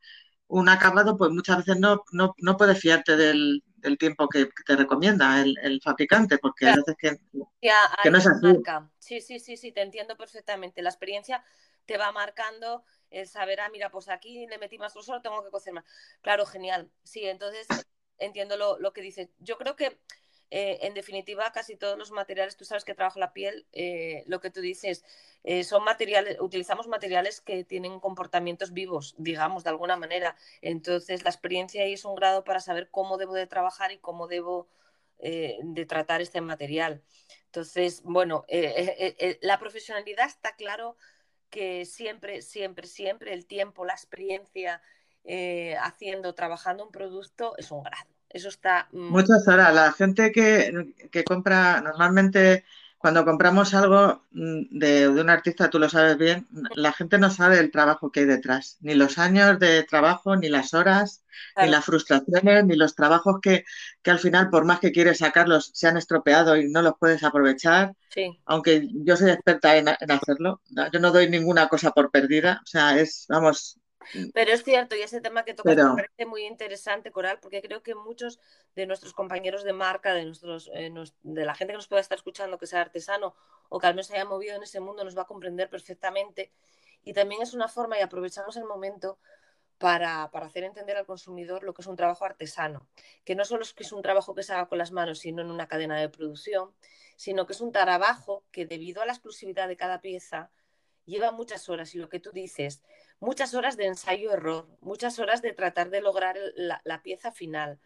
[0.48, 3.62] un acabado, pues muchas veces no, no, no puedes fiarte del,
[3.98, 7.16] tiempo que, te recomienda el, fabricante, porque a veces que,
[8.02, 8.62] que no es así.
[8.98, 10.82] Sí, sí, sí, sí, te entiendo perfectamente.
[10.82, 11.44] La experiencia
[11.85, 15.50] te va marcando el saber, ah, mira, pues aquí le metí más grosor, tengo que
[15.50, 15.85] cocer más.
[16.20, 16.90] Claro, genial.
[17.04, 17.66] Sí, entonces
[18.18, 19.28] entiendo lo, lo que dices.
[19.38, 20.00] Yo creo que
[20.50, 24.40] eh, en definitiva, casi todos los materiales, tú sabes que trabajo la piel, eh, lo
[24.40, 25.04] que tú dices,
[25.42, 30.37] eh, son materiales, utilizamos materiales que tienen comportamientos vivos, digamos, de alguna manera.
[30.62, 34.28] Entonces, la experiencia ahí es un grado para saber cómo debo de trabajar y cómo
[34.28, 34.68] debo
[35.18, 37.02] de tratar este material.
[37.46, 38.44] Entonces, bueno,
[39.40, 40.98] la profesionalidad está claro
[41.48, 44.82] que siempre, siempre, siempre el tiempo, la experiencia
[45.80, 48.15] haciendo, trabajando un producto es un grado.
[48.37, 48.87] Eso está.
[48.92, 49.75] Mm, Muchas horas.
[49.75, 52.64] La gente que, que, compra, normalmente
[52.99, 57.31] cuando compramos algo mm, de, de, un artista, tú lo sabes bien, la gente no
[57.31, 61.25] sabe el trabajo que hay detrás, ni los años de trabajo, ni las horas,
[61.57, 63.64] ni las frustraciones, ni los trabajos que,
[64.03, 67.25] que, al final, por más que quieres sacarlos, se han estropeado y no los puedes
[67.25, 67.94] aprovechar.
[68.11, 68.38] Sí.
[68.44, 70.61] Aunque yo soy experta en, en hacerlo,
[70.92, 73.79] yo no doy ninguna cosa por perdida, o sea, es, vamos,
[74.35, 77.83] pero es cierto, y ese tema que tocas me parece muy interesante, Coral, porque creo
[77.83, 78.40] que muchos
[78.75, 80.92] de nuestros compañeros de marca, de, nuestros, eh,
[81.23, 83.35] de la gente que nos pueda estar escuchando, que sea artesano
[83.69, 86.53] o que al menos se haya movido en ese mundo, nos va a comprender perfectamente.
[87.03, 89.19] Y también es una forma, y aprovechamos el momento,
[89.79, 92.88] para, para, hacer entender al consumidor lo que es un trabajo artesano,
[93.25, 95.42] que no solo es que es un trabajo que se haga con las manos, sino
[95.42, 96.75] en una cadena de producción,
[97.16, 100.51] sino que es un trabajo que debido a la exclusividad de cada pieza
[101.05, 102.83] lleva muchas horas y lo que tú dices,
[103.20, 107.81] muchas horas de ensayo-error, muchas horas de tratar de lograr la, pieza final,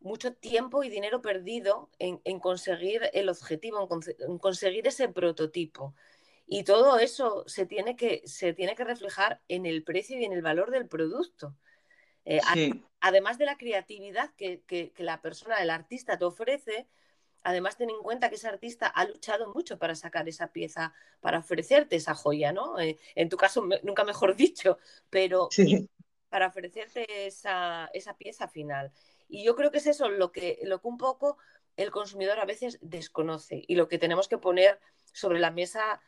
[0.00, 5.94] mucho tiempo y dinero perdido en, conseguir el objetivo, en, conseguir ese prototipo.
[6.46, 10.32] Y todo eso se tiene, que, se tiene que reflejar en el precio y en
[10.32, 11.54] el valor del producto.
[12.24, 12.40] Eh,
[13.00, 16.86] además de la creatividad que, que, la persona, el artista te ofrece,
[17.42, 21.38] Además, ten en cuenta que ese artista ha luchado mucho para sacar esa pieza, para
[21.38, 22.78] ofrecerte esa joya, ¿no?
[22.78, 24.78] Eh, en tu caso, nunca mejor dicho,
[25.10, 25.48] pero
[26.28, 28.92] para ofrecerte esa, pieza final.
[29.28, 31.38] Y yo creo que es eso lo que, lo que un poco
[31.76, 34.80] el consumidor a veces desconoce y lo que tenemos que poner
[35.12, 36.00] sobre la mesa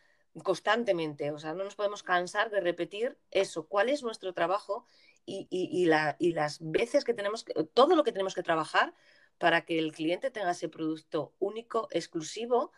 [0.42, 1.30] constantemente.
[1.30, 4.86] O sea, no nos podemos cansar de repetir eso, cuál es nuestro trabajo
[5.24, 5.86] y, y,
[6.18, 8.94] y las veces que tenemos, que, todo lo que tenemos que trabajar
[9.40, 12.72] para que el cliente tenga ese producto único, exclusivo,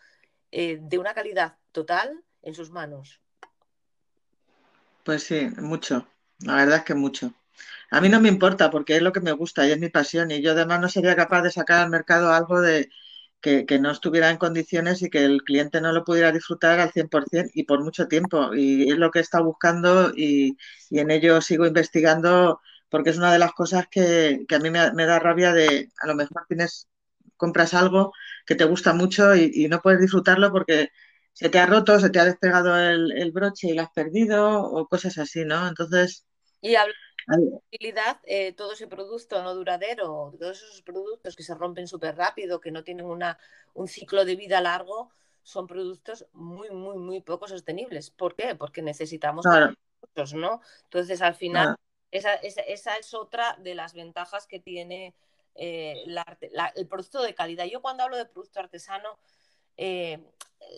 [0.53, 3.20] eh, de una calidad total en sus manos.
[5.03, 6.07] Pues sí, mucho.
[6.38, 7.35] La verdad es que mucho.
[7.90, 10.31] A mí no me importa porque es lo que me gusta y es mi pasión
[10.31, 12.88] y yo además no sería capaz de sacar al mercado algo de
[13.40, 17.51] que, no estuviera en condiciones y que el cliente no lo pudiera disfrutar al 100%
[17.55, 18.55] y por mucho tiempo.
[18.55, 20.57] Y es lo que he estado buscando y,
[20.90, 22.61] y en ello sigo investigando
[22.93, 26.15] porque es una de las cosas que, a mí me, da rabia de, a lo
[26.15, 26.91] mejor tienes,
[27.39, 28.13] compras algo
[28.45, 30.91] que te gusta mucho y, no puedes disfrutarlo porque
[31.33, 34.87] se te ha roto, se te ha despegado el, broche y lo has perdido o
[34.89, 35.67] cosas así, ¿no?
[35.67, 36.27] Entonces...
[36.61, 41.55] Y hablando de utilidad, eh, todo ese producto no duradero, todos esos productos que se
[41.55, 43.39] rompen súper rápido, que no tienen una,
[43.73, 45.11] un ciclo de vida largo,
[45.43, 48.11] son productos muy, muy, muy poco sostenibles.
[48.11, 48.55] ¿Por qué?
[48.55, 50.61] Porque necesitamos productos, ¿no?
[50.85, 51.75] Entonces, al final,
[52.12, 55.14] esa, es otra de las ventajas que tiene
[55.55, 56.05] eh,
[56.75, 57.64] el producto de calidad.
[57.64, 59.18] Yo cuando hablo de producto artesano,
[59.77, 60.20] eh,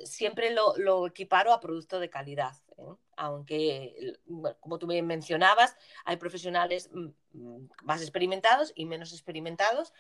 [0.05, 2.55] siempre lo, equiparo a producto de calidad.
[2.79, 2.95] ¿eh?
[3.17, 4.17] Aunque,
[4.61, 9.93] como tú bien mencionabas, hay profesionales mm, mm, más experimentados y menos experimentados,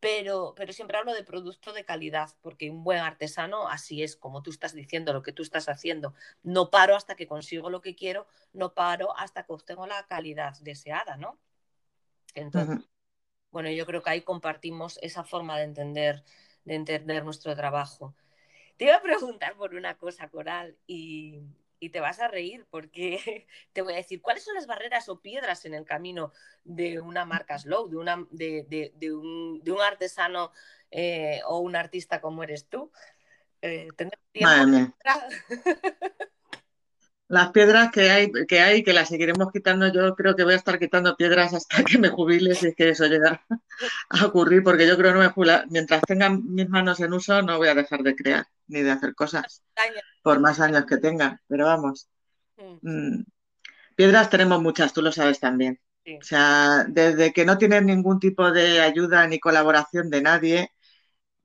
[0.00, 4.42] pero, pero siempre hablo de producto de calidad, porque un buen artesano así es, como
[4.42, 6.14] tú estás diciendo, lo que tú estás haciendo.
[6.42, 10.58] No paro hasta que consigo lo que quiero, no paro hasta que obtengo la calidad
[10.60, 11.38] deseada, ¿no?
[12.34, 12.88] Entonces,
[13.50, 16.24] bueno, yo creo que ahí compartimos esa forma de entender,
[16.64, 18.14] de entender nuestro trabajo.
[18.76, 21.42] Te iba a preguntar por una cosa, Coral, y,
[21.80, 25.20] y te vas a reír porque te voy a decir cuáles son las barreras o
[25.20, 30.52] piedras en el camino de una marca slow, de, una, de, de, un, un, artesano
[30.90, 32.92] eh, o un artista como eres tú.
[33.62, 33.88] Eh,
[34.32, 34.94] tiempo
[37.30, 40.56] las piedras que hay, que hay, que las seguiremos quitando, yo creo que voy a
[40.56, 43.46] estar quitando piedras hasta que me jubile, si es que eso llega
[44.10, 45.64] a ocurrir, porque yo creo que no me jubila.
[45.70, 49.14] Mientras tenga mis manos en uso, no voy a dejar de crear ni de hacer
[49.14, 49.62] cosas,
[50.22, 52.08] por más años que tenga, pero vamos.
[52.82, 53.22] Mm.
[53.94, 55.80] Piedras tenemos muchas, tú lo sabes también.
[56.04, 60.72] O sea, desde que no tienes ningún tipo de ayuda ni colaboración de nadie,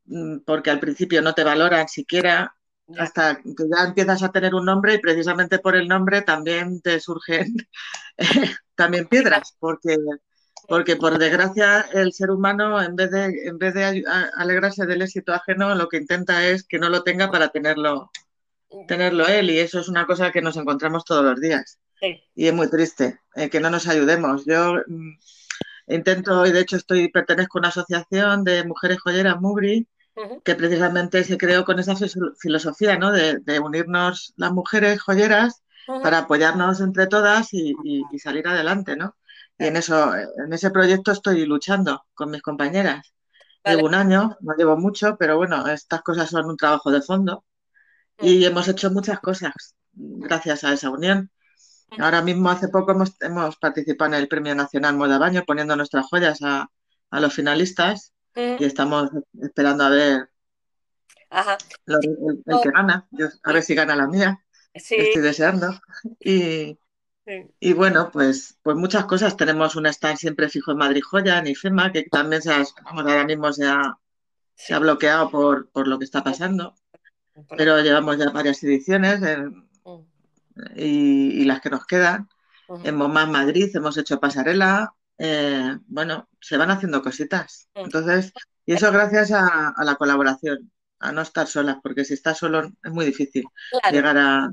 [0.05, 2.55] mm, porque al principio no te valoran siquiera,
[2.97, 6.99] hasta que ya empiezas a tener un nombre y precisamente por el nombre también te
[6.99, 7.55] surgen
[8.75, 9.97] también piedras, porque,
[10.67, 14.03] porque por desgracia el ser humano en vez de, en vez de
[14.35, 18.11] alegrarse del éxito ajeno, lo que intenta es que no lo tenga para tenerlo,
[18.87, 21.79] tenerlo él y eso es una cosa que nos encontramos todos los días.
[22.35, 24.45] y es muy triste eh, que no nos ayudemos.
[24.45, 25.17] Yo mm,
[25.87, 29.87] intento, y de hecho estoy pertenezco a una asociación de mujeres joyeras, Mubri,
[30.43, 31.95] que precisamente se creó con esa
[32.39, 33.11] filosofía ¿no?
[33.11, 37.75] de, unirnos las mujeres joyeras para apoyarnos entre todas y,
[38.17, 39.15] salir adelante, ¿no?
[39.57, 43.13] Y en eso, en ese proyecto estoy luchando con mis compañeras.
[43.63, 47.45] Llevo un año, no llevo mucho, pero bueno, estas cosas son un trabajo de fondo
[48.19, 49.53] y hemos hecho muchas cosas
[49.93, 51.31] gracias a esa unión.
[51.99, 56.07] Ahora mismo, hace poco, hemos, hemos participado en el Premio Nacional Moda Baño poniendo nuestras
[56.07, 56.69] joyas a,
[57.11, 59.09] a los finalistas y estamos
[59.41, 60.29] esperando a ver
[61.87, 63.07] el, que gana,
[63.43, 64.39] a ver si gana la mía.
[64.73, 65.69] Estoy deseando.
[66.19, 66.77] Y,
[67.59, 69.35] y, bueno, pues, pues muchas cosas.
[69.35, 73.25] Tenemos un stand siempre fijo en Madrid Joya, en IFEMA, que también se ha, ahora
[73.25, 73.97] mismo se ha,
[74.53, 76.75] se ha bloqueado por, por, lo que está pasando.
[77.57, 79.99] Pero llevamos ya varias ediciones mm.
[80.75, 82.29] y, y, las que nos quedan.
[82.83, 87.69] En MoMA Madrid hemos hecho pasarela, eh, bueno, se van haciendo cositas.
[87.73, 88.33] Entonces,
[88.65, 92.91] y eso gracias a, la colaboración, a no estar solas, porque si estás solo es
[92.91, 93.45] muy difícil
[93.91, 94.51] llegar a,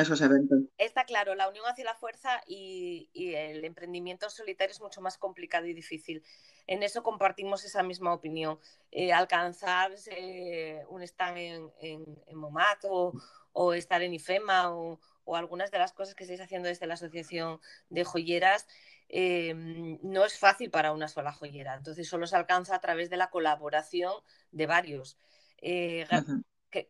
[0.00, 0.58] esos eventos.
[0.76, 5.66] Está claro, la unión hace la fuerza y, el emprendimiento solitario es mucho más complicado
[5.66, 6.22] y difícil.
[6.66, 8.58] En eso compartimos esa misma opinión.
[8.90, 15.70] Eh, alcanzar eh, un stand en, en, Momat o, estar en IFEMA o, o algunas
[15.70, 17.60] de las cosas que estáis haciendo desde la Asociación
[17.90, 18.66] de Joyeras
[19.14, 21.74] Em, no es fácil para una sola joyera.
[21.74, 24.14] Entonces solo se alcanza a través de la colaboración
[24.52, 25.18] de varios.
[25.58, 26.06] Eh,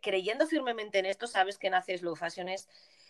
[0.01, 2.69] creyendo firmemente en esto, sabes que nace Slow Fashion es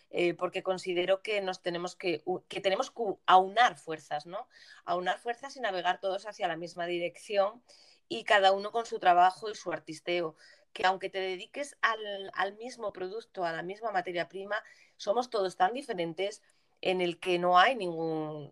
[0.09, 4.47] eh, porque considero que nos tenemos que, que tenemos que aunar fuerzas, ¿no?
[4.83, 7.63] Aunar fuerzas y navegar todos hacia la misma dirección
[8.09, 10.35] y cada uno con su trabajo y su artisteo.
[10.73, 14.63] Que aunque te dediques al, al mismo producto, a la misma materia prima,
[14.97, 16.41] somos todos tan diferentes
[16.83, 18.51] en el que no hay ningún...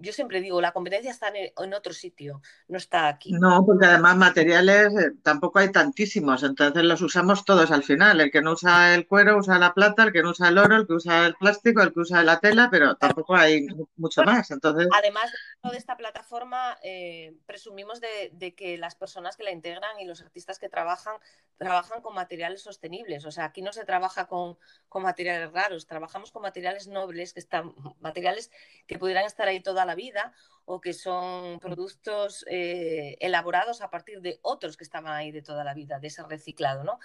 [0.00, 3.32] Yo siempre digo, la competencia está en, otro sitio, no está aquí.
[3.32, 8.20] No, porque además materiales eh, tampoco hay tantísimos, entonces los usamos todos al final.
[8.20, 10.76] El que no usa el cuero usa la plata, el que no usa el oro,
[10.76, 13.66] el que usa el plástico, el que usa la tela, pero tampoco hay
[13.96, 14.50] mucho más.
[14.50, 14.86] Entonces...
[14.94, 20.04] Además de esta plataforma, eh, presumimos de, de que las personas que la integran y
[20.04, 21.16] los artistas que trabajan,
[21.56, 23.24] trabajan con materiales sostenibles.
[23.24, 24.58] O sea, aquí no se trabaja con,
[24.90, 27.69] con materiales raros, trabajamos con materiales nobles que están
[28.00, 28.50] materiales
[28.86, 30.32] que pudieran estar ahí toda la vida
[30.64, 35.64] o que son productos eh, elaborados a partir de otros que estaban ahí de toda
[35.64, 36.98] la vida, de ese reciclado, ¿no?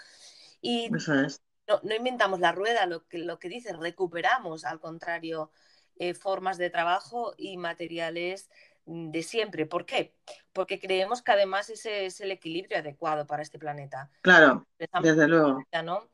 [0.61, 5.51] Y no, inventamos la rueda, lo que, lo que dice, recuperamos, al contrario,
[5.97, 8.49] eh, formas de trabajo y materiales
[8.85, 9.65] de siempre.
[9.65, 10.15] ¿Por qué?
[10.53, 14.11] Porque creemos que además ese es el equilibrio adecuado para este planeta.
[14.21, 14.67] Claro,
[15.01, 15.63] desde luego.
[15.83, 16.09] ¿no?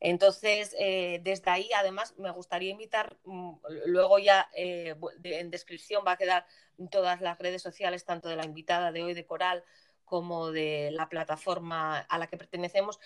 [0.00, 3.52] Entonces, eh, desde ahí, además, me gustaría invitar, mm,
[3.86, 6.46] luego ya eh, en descripción va a quedar
[6.90, 9.62] todas las redes sociales, tanto de la invitada de hoy de Coral
[10.06, 12.98] como de la plataforma a la que pertenecemos,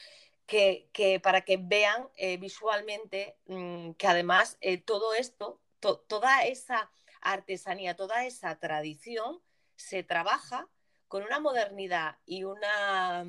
[0.46, 8.24] que, para que vean eh, visualmente mm, que además todo esto, toda esa artesanía, toda
[8.24, 9.40] esa tradición
[9.76, 10.68] se trabaja
[11.08, 13.26] con una modernidad y una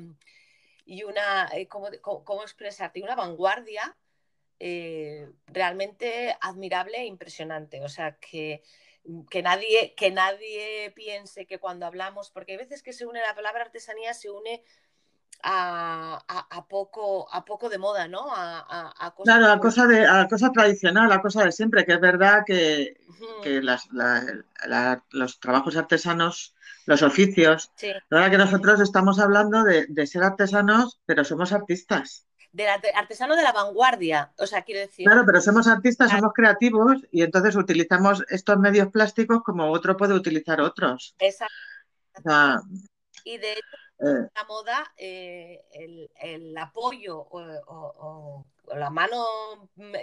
[0.86, 3.02] y una, eh, ¿cómo, cómo, expresarte?
[3.02, 3.96] Una vanguardia
[4.60, 7.82] eh, realmente admirable e impresionante.
[7.82, 8.62] O sea, que,
[9.28, 13.34] que, nadie, que nadie piense que cuando hablamos, porque hay veces que se une la
[13.34, 14.62] palabra artesanía, se une
[15.42, 18.32] a, a, poco, a poco de moda, ¿no?
[18.32, 22.00] A, a claro, a cosa, de, a cosa tradicional, a cosa de siempre, que es
[22.00, 22.96] verdad que,
[23.42, 23.88] que las,
[25.10, 26.55] los trabajos artesanos
[26.86, 27.70] los oficios.
[28.10, 32.26] Ahora que nosotros estamos hablando de, ser artesanos, pero somos artistas.
[32.52, 35.04] De artesano de la vanguardia, o sea, quiero decir.
[35.04, 40.14] Claro, pero somos artistas, somos creativos y entonces utilizamos estos medios plásticos como otro puede
[40.14, 41.14] utilizar otros.
[41.18, 41.52] Exacto.
[43.26, 44.30] Y de hecho, eh.
[44.36, 45.64] la moda, eh,
[46.20, 49.24] el, apoyo o, la mano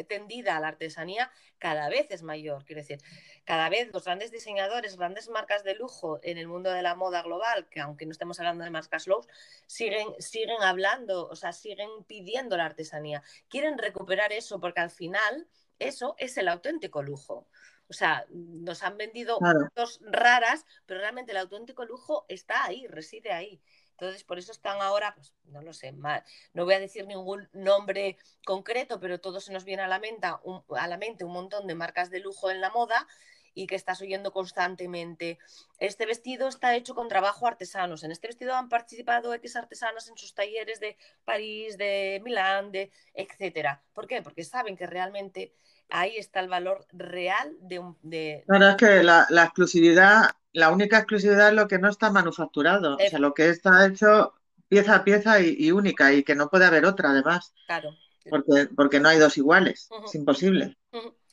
[0.10, 2.66] tendida a la artesanía cada vez es mayor.
[2.66, 3.00] Quiero decir,
[3.46, 7.22] cada vez los grandes diseñadores, grandes marcas de lujo en el mundo de la moda
[7.22, 9.26] global, que aunque no estemos hablando de marcas low,
[9.68, 13.24] siguen, siguen hablando, o sea, siguen pidiendo la artesanía.
[13.48, 15.48] Quieren recuperar eso porque al final
[15.80, 17.48] eso es el auténtico lujo.
[17.90, 19.38] O sea, nos han vendido
[19.76, 23.62] cosas raras, pero realmente el auténtico lujo está ahí, reside ahí.
[23.92, 28.18] Entonces, por eso están ahora, pues no lo sé, no voy a decir ningún nombre
[28.44, 31.68] concreto, pero todo se nos viene a la, mente un, a la mente un montón
[31.68, 33.08] de marcas de lujo en la moda
[33.54, 35.38] y que estás oyendo constantemente.
[35.80, 38.04] Este vestido está hecho con trabajo artesanos.
[38.04, 42.92] En este vestido han participado X artesanas en sus talleres de París, de Milán, de
[43.14, 43.84] etcétera.
[43.94, 44.22] ¿Por qué?
[44.22, 45.54] Porque saben que realmente
[45.90, 47.98] ahí está el valor real de un...
[48.02, 48.44] De...
[48.48, 53.00] Claro, es que la, exclusividad, la única exclusividad es lo que no está manufacturado, o
[53.00, 54.34] sea, lo que está hecho
[54.68, 57.54] pieza a pieza y, única y que no puede haber otra además.
[57.68, 57.96] Claro.
[58.30, 60.78] Porque, porque no hay dos iguales, es imposible.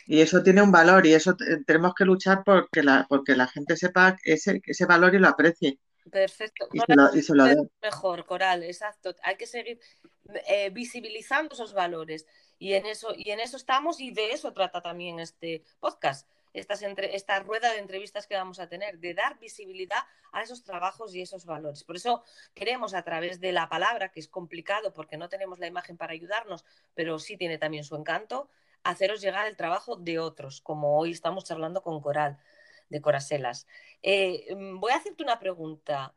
[0.06, 1.36] Y eso tiene un valor y eso
[1.66, 5.78] tenemos que luchar porque la, porque la gente sepa ese, ese valor y lo aprecie.
[6.10, 6.68] Perfecto.
[6.72, 6.80] Y
[7.22, 9.14] se lo, y Mejor, Coral, exacto.
[9.22, 9.78] Hay que seguir
[10.48, 12.26] eh, visibilizando esos valores.
[12.60, 16.82] Y en, eso, y en eso estamos y de eso trata también este podcast, estas
[16.82, 21.14] entre, esta rueda de entrevistas que vamos a tener, de dar visibilidad a esos trabajos
[21.14, 21.84] y esos valores.
[21.84, 22.22] Por eso
[22.54, 26.12] queremos a través de la palabra, que es complicado porque no tenemos la imagen para
[26.12, 28.50] ayudarnos, pero sí tiene también su encanto,
[28.82, 32.38] haceros llegar el trabajo de otros, como hoy estamos charlando con Coral,
[32.90, 33.66] de Coraselas.
[34.02, 36.14] Eh, mm, voy a hacerte una pregunta.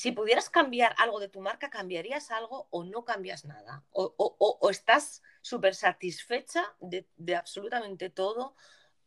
[0.00, 3.84] Mm, si pudieras cambiar algo de tu marca, ¿cambiarías algo o no cambias nada?
[3.92, 8.54] ¿O, estás súper satisfecha de, absolutamente todo?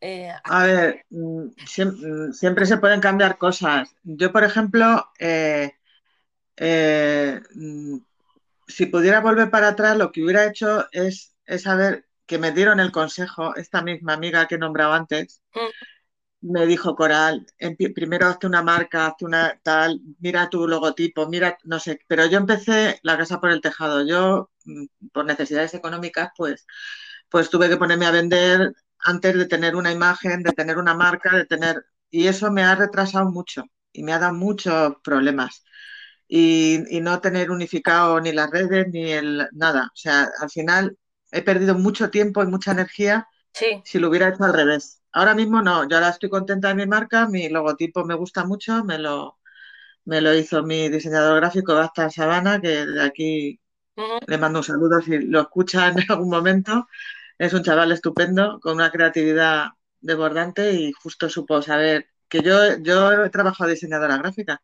[0.02, 3.96] Eh, a ver, mm, siempre, se pueden cambiar cosas.
[4.04, 5.72] Yo, por ejemplo, eh,
[8.68, 12.80] si pudiera volver para atrás, lo que hubiera hecho es es saber que me dieron
[12.80, 15.70] el consejo, esta misma amiga que he nombrado antes, mm.
[16.44, 17.46] Me dijo Coral,
[17.96, 22.38] primero hazte una marca, hazte una tal, mira tu logotipo, mira, no sé, pero yo
[22.38, 24.06] empecé la casa por el tejado.
[24.06, 26.66] Yo, mm, por necesidades económicas, pues,
[27.30, 31.36] pues tuve que ponerme a vender antes de tener una imagen, de tener una marca,
[31.38, 35.64] de tener, y eso me ha retrasado mucho y me ha dado muchos problemas.
[36.28, 39.88] Y, y no tener unificado ni las redes ni el nada.
[39.94, 40.98] O sea, al final
[41.32, 43.28] he perdido mucho tiempo y mucha energía
[43.84, 45.03] si lo hubiera hecho al revés.
[45.14, 48.84] Ahora mismo no, yo ahora estoy contenta de mi marca, mi logotipo me gusta mucho,
[48.84, 49.40] me lo,
[50.06, 53.62] me lo hizo mi diseñador gráfico Basta Sabana, que de aquí
[54.28, 56.88] le mando un saludo si lo escucha en algún momento.
[57.38, 59.68] Es un chaval estupendo, con una creatividad
[60.02, 64.62] desbordante y justo supo saber que yo, yo he trabajado diseñadora gráfica,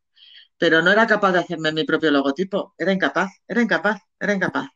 [0.58, 4.70] pero no era capaz de hacerme mi propio logotipo, era incapaz, era incapaz, era incapaz.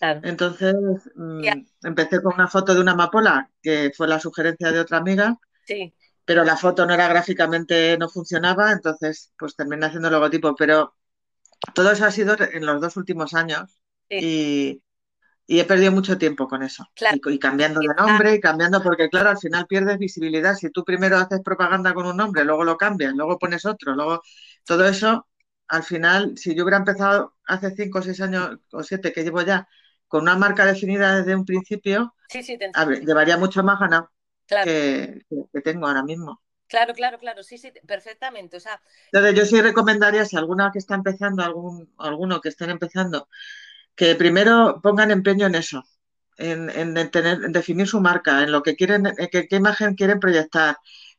[0.00, 0.74] Entonces
[1.14, 1.44] mm,
[1.84, 5.94] empecé con una foto de una amapola, que fue la sugerencia de otra amiga, sí.
[6.24, 10.94] pero la foto no era gráficamente, no funcionaba, entonces pues terminé haciendo el logotipo, pero
[11.74, 14.82] todo eso ha sido en los dos últimos años y,
[15.46, 16.88] he perdido mucho tiempo con eso.
[17.12, 20.54] Y, cambiando de nombre y cambiando, porque claro, al final pierdes visibilidad.
[20.54, 24.22] Si tú primero haces propaganda con un nombre, luego lo cambias, luego pones otro, luego
[24.64, 25.26] todo eso,
[25.66, 29.42] al final, si yo hubiera empezado hace cinco o seis años o siete que llevo
[29.42, 29.68] ya
[30.10, 32.16] con una marca definida desde un principio,
[33.06, 34.10] llevaría mucho más ganado
[34.44, 35.22] que,
[35.62, 36.42] tengo ahora mismo.
[36.66, 38.56] Claro, claro, claro, sí, sí, perfectamente.
[38.56, 42.70] O sea, Entonces yo sí recomendaría, si alguna que está empezando, algún, alguno que estén
[42.70, 43.28] empezando,
[43.94, 45.84] que primero pongan empeño en eso,
[46.36, 50.76] en, tener, definir su marca, en lo que quieren, en qué, imagen quieren proyectar.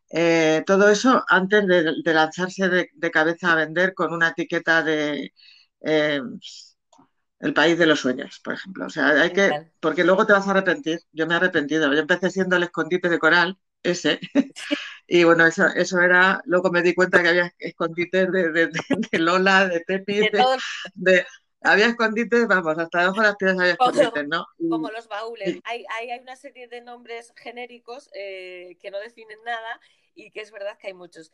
[0.09, 5.31] Eh, todo eso antes de, lanzarse de, cabeza a vender con una etiqueta de
[5.79, 6.21] eh,
[7.41, 8.85] el país de los sueños, por ejemplo.
[8.85, 10.99] O sea, hay que, porque luego te vas a arrepentir.
[11.11, 11.91] Yo me he arrepentido.
[11.91, 14.19] Yo empecé siendo el escondite de coral, ese.
[15.07, 18.69] y bueno, eso, eso era, luego me di cuenta que había escondites de,
[19.19, 20.29] Lola, de Tepi,
[20.93, 21.25] de,
[21.61, 24.45] había escondites, vamos, hasta debajo de las piedras había escondites, ¿no?
[24.69, 25.59] como los baúles.
[25.63, 29.79] Hay, hay, una serie de nombres genéricos eh, que no definen nada
[30.21, 31.31] y que es verdad que hay muchos.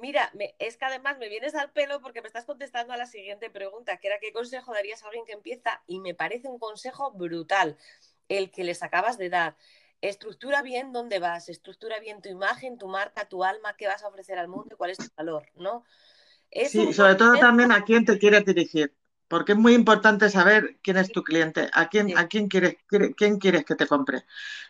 [0.00, 3.50] mira, es que además me vienes al pelo porque me estás contestando a la siguiente
[3.50, 7.12] pregunta, que era qué consejo darías a alguien que empieza y me parece un consejo
[7.12, 7.76] brutal,
[8.28, 9.56] el que les acabas de dar.
[10.00, 14.08] Estructura bien dónde vas, estructura bien tu imagen, tu marca, tu alma, qué vas a
[14.08, 15.84] ofrecer al mundo y cuál es tu valor, ¿no?
[16.68, 18.94] sí, sobre todo también a quién te quieres dirigir,
[19.32, 22.76] porque es muy importante saber quién es tu cliente, a quién, a quién quieres,
[23.16, 24.26] quién quieres que te compre.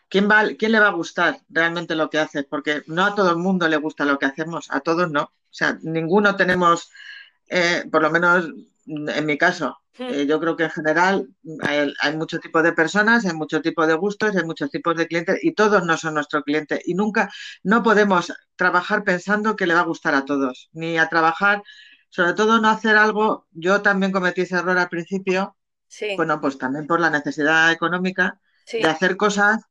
[0.08, 2.44] ¿Quién, va, ¿Quién le va a gustar realmente lo que haces?
[2.48, 5.22] Porque no a todo el mundo le gusta lo que hacemos, a todos no.
[5.22, 6.92] O sea, ninguno tenemos,
[7.48, 8.50] eh, por lo menos
[8.86, 10.02] en mi caso, hmm.
[10.02, 11.28] eh, yo creo que en general
[11.62, 15.08] hay, hay muchos tipos de personas, hay muchos tipos de gustos, hay muchos tipos de
[15.08, 16.80] clientes y todos no son nuestro cliente.
[16.84, 17.32] Y nunca,
[17.64, 21.64] no podemos trabajar pensando que le va a gustar a todos, ni a trabajar,
[22.12, 25.56] sobre todo no hacer algo, yo también cometí ese error al principio,
[26.14, 28.38] bueno, pues también por la necesidad económica
[28.70, 29.62] de hacer cosas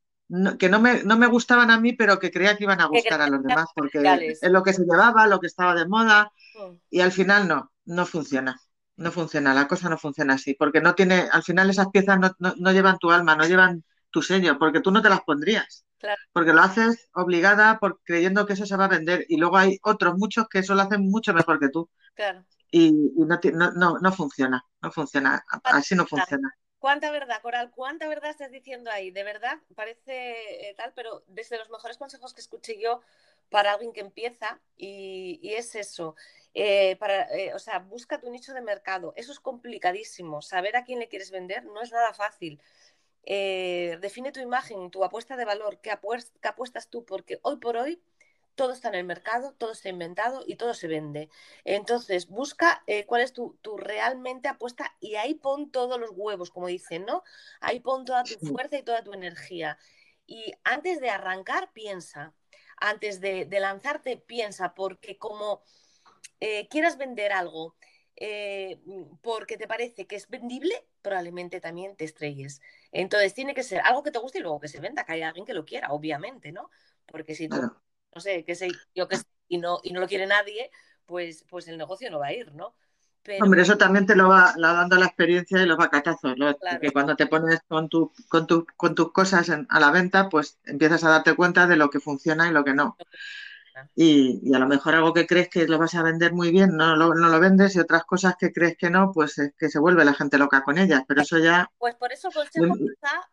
[0.57, 3.21] que no me, no me, gustaban a mí, pero que creía que iban a gustar
[3.21, 3.99] a los demás, porque
[4.41, 6.75] es lo que se llevaba, lo que estaba de moda, mm.
[6.89, 8.59] y al final no, no funciona.
[8.95, 12.71] No funciona, la cosa no funciona así, porque no tiene, al final esas piezas no,
[12.71, 15.85] llevan tu alma, no llevan tu sello, porque tú no te las pondrías.
[16.33, 19.77] Porque lo haces obligada por creyendo que eso se va a vender y luego hay
[19.83, 21.89] otros muchos que eso lo hacen mucho mejor que tú.
[22.71, 23.39] Y, no,
[23.75, 26.55] no, no, funciona, no funciona, así no funciona.
[26.79, 29.11] cuánta verdad, Coral, cuánta verdad estás diciendo ahí.
[29.11, 33.01] De verdad, parece eh, tal, pero desde los mejores consejos que escuché yo
[33.49, 36.15] para alguien que empieza, y, es eso.
[36.53, 39.13] Eh, para, o sea, busca tu nicho de mercado.
[39.17, 40.41] Eso es complicadísimo.
[40.41, 42.61] Saber a quién le quieres vender no es nada fácil.
[43.25, 48.01] Define tu imagen, tu apuesta de valor, qué apuestas tú, porque hoy por hoy
[48.55, 51.29] todo está en el mercado, todo está inventado y todo se vende.
[51.63, 56.67] Entonces, busca eh, cuál es tu, realmente apuesta y ahí pon todos los huevos, como
[56.67, 57.23] dicen, ¿no?
[57.59, 59.77] Ahí pon toda tu fuerza y toda tu energía.
[60.27, 62.33] Y antes de arrancar, piensa.
[62.77, 65.63] Antes de, lanzarte, piensa, porque como
[66.39, 67.75] eh, quieras vender algo
[68.15, 68.79] eh,
[69.21, 72.61] porque te parece que es vendible, probablemente también te estrelles.
[72.91, 75.29] Entonces, tiene que ser algo que te guste y luego que se venda, que haya
[75.29, 76.69] alguien que lo quiera, obviamente, ¿no?
[77.05, 77.57] Porque si tú
[78.13, 80.69] no sé, qué sé, yo qué sé, y no, y no lo quiere nadie,
[81.05, 82.75] pues, pues el negocio no va a ir, ¿no?
[83.39, 86.57] Hombre, eso también te lo va dando la experiencia y los bacatazos, ¿no?
[86.81, 90.57] que cuando te pones con, tu, con, tu, con tus cosas a la venta, pues
[90.65, 92.97] empiezas a darte cuenta de lo que funciona y lo que no.
[93.95, 96.95] Y, a lo mejor algo que crees que lo vas a vender muy bien, no
[96.95, 99.79] lo, no lo vendes, y otras cosas que crees que no, pues es que se
[99.79, 101.03] vuelve la gente loca con ellas.
[101.07, 101.69] Pero eso ya.
[101.77, 102.75] Pues por eso consejo,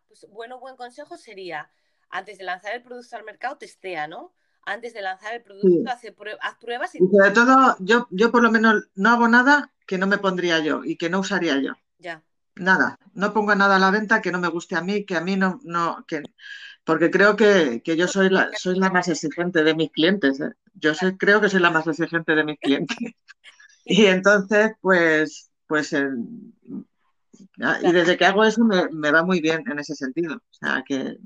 [0.07, 1.69] pues, bueno, buen consejo sería,
[2.09, 4.33] antes de lanzar el producto al mercado, testea, ¿no?
[4.65, 6.99] antes de lanzar el producto, haz pruebas y...
[6.99, 10.83] sobre todo, yo, yo por lo menos no hago nada que no me pondría yo
[10.83, 11.73] y que no usaría yo.
[11.97, 12.23] Ya.
[12.55, 15.21] Nada, no pongo nada a la venta que no me guste a mí, que a
[15.21, 16.23] mí no, no, que
[16.89, 20.39] porque creo que, yo soy la, soy la más exigente de mis clientes.
[20.39, 20.53] ¿eh?
[20.73, 22.97] Yo soy, creo que soy la más exigente de mis clientes.
[23.85, 29.77] y entonces, pues, pues, y desde que hago eso me, me, va muy bien en
[29.77, 30.37] ese sentido.
[30.37, 31.17] O sea, que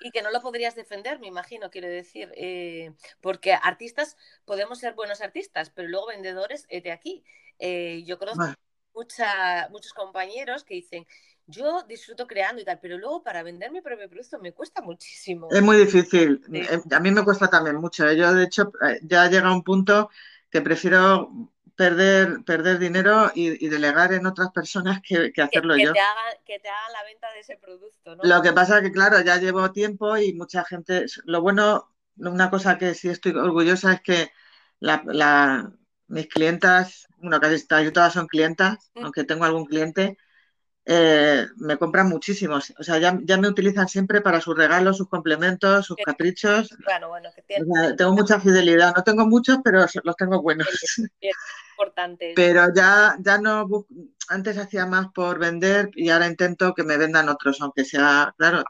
[0.00, 4.94] y que no lo podrías defender, me imagino, quiero decir, eh, porque artistas podemos ser
[4.94, 7.22] buenos artistas, pero luego vendedores, de aquí.
[7.60, 8.52] Eh, yo conozco
[8.92, 11.06] mucha, muchos compañeros que dicen,
[11.46, 15.48] yo disfruto creando y tal, pero luego para vender mi propio producto me cuesta muchísimo.
[15.50, 16.42] Es muy difícil.
[16.52, 18.10] Eh, a mí me cuesta también mucho.
[18.12, 18.72] Yo, de hecho,
[19.02, 20.10] ya llega un punto
[20.50, 21.30] que prefiero
[21.76, 25.92] perder, perder dinero y, delegar en otras personas que, hacerlo yo.
[25.92, 28.22] Te hagan, que te hagan la venta de ese producto, ¿no?
[28.22, 31.06] Lo que pasa es que, claro, ya llevo tiempo y mucha gente.
[31.24, 34.30] Lo bueno, una cosa que sí estoy orgullosa es que
[34.78, 35.72] la,
[36.06, 39.04] mis clientas, bueno, casi todas son clientas, mm.
[39.04, 40.16] aunque tengo algún cliente,
[40.86, 42.74] eh, me compran muchísimos.
[42.78, 46.68] O sea, ya, me utilizan siempre para sus regalos, sus complementos, sus caprichos.
[46.84, 47.42] Bueno, bueno, que
[47.96, 48.94] tengo mucha fidelidad.
[48.94, 50.68] No tengo muchos, pero los tengo buenos.
[51.70, 52.34] importante.
[52.36, 53.66] Pero ya, ya no.
[54.28, 58.64] Antes hacía más por vender y ahora intento que me vendan otros, aunque sea, claro,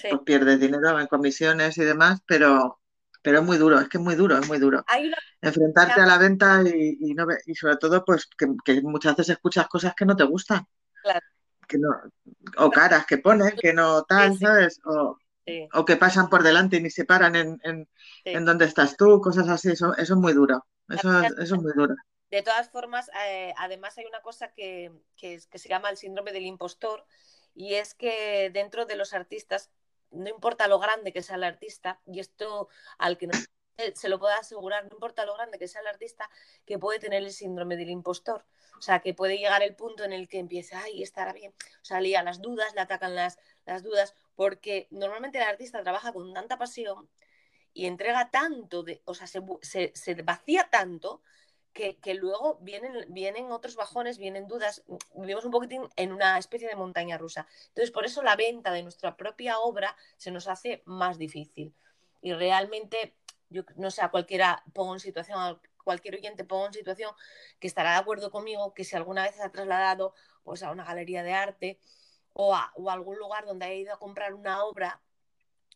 [0.00, 2.76] pues pierdes dinero en comisiones y demás, pero.
[3.22, 4.82] Pero es muy duro, es que es muy duro, es muy duro.
[5.42, 9.68] Enfrentarte a la venta y, no, y sobre todo, pues que, que muchas veces escuchas
[9.68, 10.66] cosas que no te gustan.
[11.02, 11.20] Claro
[11.70, 11.88] que no,
[12.58, 14.80] o caras que ponen, que no tal, ¿sabes?
[14.84, 15.16] O,
[15.72, 17.88] o, que pasan por delante y ni se paran en, en,
[18.24, 21.72] en donde estás tú, cosas así, eso, eso es muy duro, eso, eso es muy
[21.74, 21.94] duro.
[22.30, 26.32] De todas formas, eh, además hay una cosa que, que, que se llama el síndrome
[26.32, 27.04] del impostor
[27.54, 29.70] y es que dentro de los artistas,
[30.10, 32.68] no importa lo grande que sea el artista, y esto
[32.98, 33.32] al que no
[33.94, 36.28] se lo puedo asegurar, no importa lo grande que sea el artista,
[36.66, 38.44] que puede tener el síndrome del impostor.
[38.78, 41.52] O sea, que puede llegar el punto en el que empiece, ay, estará bien.
[41.82, 46.14] O sea, lía las dudas, le atacan las, las dudas, porque normalmente el artista trabaja
[46.14, 47.10] con tanta pasión
[47.74, 49.42] y entrega tanto, de, o sea, se,
[49.94, 51.22] se, vacía tanto
[51.72, 54.82] que, que, luego vienen, vienen otros bajones, vienen dudas,
[55.14, 57.46] vivimos un poquitín en una especie de montaña rusa.
[57.68, 61.74] Entonces, por eso la venta de nuestra propia obra se nos hace más difícil.
[62.22, 63.14] Y realmente
[63.50, 67.14] yo no sé, a cualquiera pongo en situación, a cualquier oyente pongo en situación
[67.58, 70.84] que estará de acuerdo conmigo que si alguna vez se ha trasladado pues a una
[70.84, 71.80] galería de arte
[72.32, 75.00] o a, o a algún lugar donde haya ido a comprar una obra,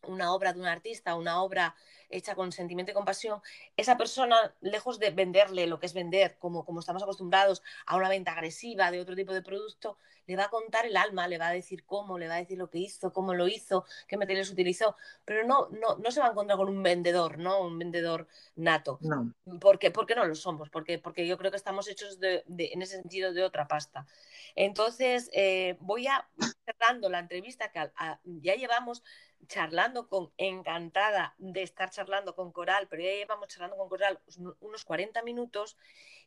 [0.07, 1.75] una obra de un artista, una obra
[2.11, 3.41] hecha con sentimiento y compasión,
[3.77, 8.09] esa persona, lejos de venderle lo que es vender, como, como estamos acostumbrados a una
[8.09, 11.49] venta agresiva de otro tipo de producto, le va a contar el alma, le va
[11.49, 14.51] a decir cómo, le va a decir lo que hizo, cómo lo hizo, qué materiales
[14.51, 17.61] utilizó, pero no, no, no se va a encontrar con un vendedor, ¿no?
[17.61, 18.27] Un vendedor
[18.57, 18.99] nato.
[19.01, 19.35] No.
[19.61, 19.91] ¿Por qué?
[19.91, 23.33] Porque no lo somos, porque, porque yo creo que estamos hechos de, en ese sentido
[23.33, 24.07] de otra pasta.
[24.55, 26.27] Entonces, eh, voy a
[26.65, 27.91] cerrando la entrevista que
[28.25, 29.03] ya llevamos
[29.47, 34.21] charlando con, encantada de estar charlando con Coral, pero ya llevamos charlando con Coral
[34.61, 35.77] unos 40 minutos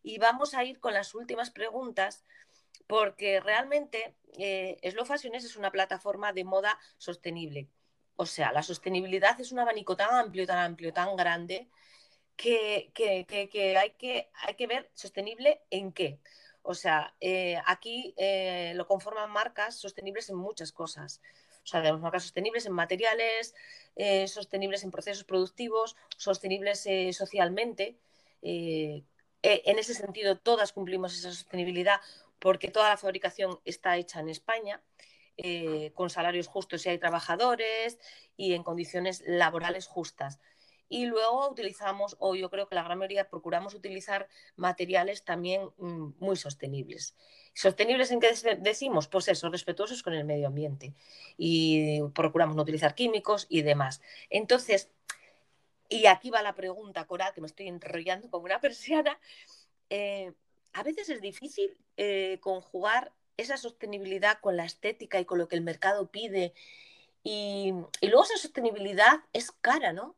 [0.04, 2.26] y vamos a ir con las últimas preguntas
[2.88, 7.70] porque realmente eh, Slow Fashions es una plataforma de moda sostenible.
[8.16, 11.70] O sea, la sostenibilidad es un abanico tan amplio, tan amplio, tan grande
[12.36, 16.20] que, que, que, hay, que hay que ver sostenible en qué.
[16.62, 21.22] O sea, eh, aquí eh, lo conforman marcas sostenibles en muchas cosas.
[21.68, 23.54] O sea, tenemos marcas sostenibles en materiales,
[23.98, 27.98] eh, sostenibles en procesos productivos, sostenibles socialmente.
[28.42, 32.00] en ese sentido, todas cumplimos esa sostenibilidad
[32.40, 34.82] porque toda la fabricación está hecha en España.
[35.94, 38.00] con salarios justos si hay trabajadores
[38.38, 40.40] y en condiciones laborales justas.
[40.90, 46.12] Y luego utilizamos, o yo creo que la gran mayoría procuramos utilizar materiales también mm,
[46.20, 47.16] muy sostenibles.
[47.54, 48.30] ¿Sostenibles en qué
[48.60, 49.08] decimos?
[49.08, 50.94] Pues eso, respetuosos con el medio ambiente.
[51.38, 54.02] Y procuramos no utilizar químicos y demás.
[54.30, 54.92] Entonces,
[55.90, 59.20] y aquí va la pregunta, Coral, que me estoy enrollando como una persiana.
[59.90, 60.34] Eh,
[60.74, 65.56] a veces es difícil eh, conjugar esa sostenibilidad con la estética y con lo que
[65.56, 66.54] el mercado pide.
[67.24, 70.16] Y, y luego esa sostenibilidad es cara, ¿no?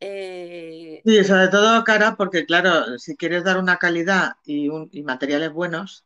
[0.00, 4.68] Eh, sí, sobre todo cara porque, claro, si quieres dar una calidad y,
[5.02, 6.04] materiales buenos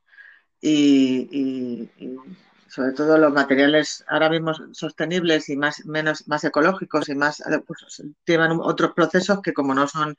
[0.61, 1.88] y,
[2.68, 8.03] sobre todo los materiales ahora mismo sostenibles y más, menos, más ecológicos y más pues,
[8.24, 10.16] llevan otros procesos que como no son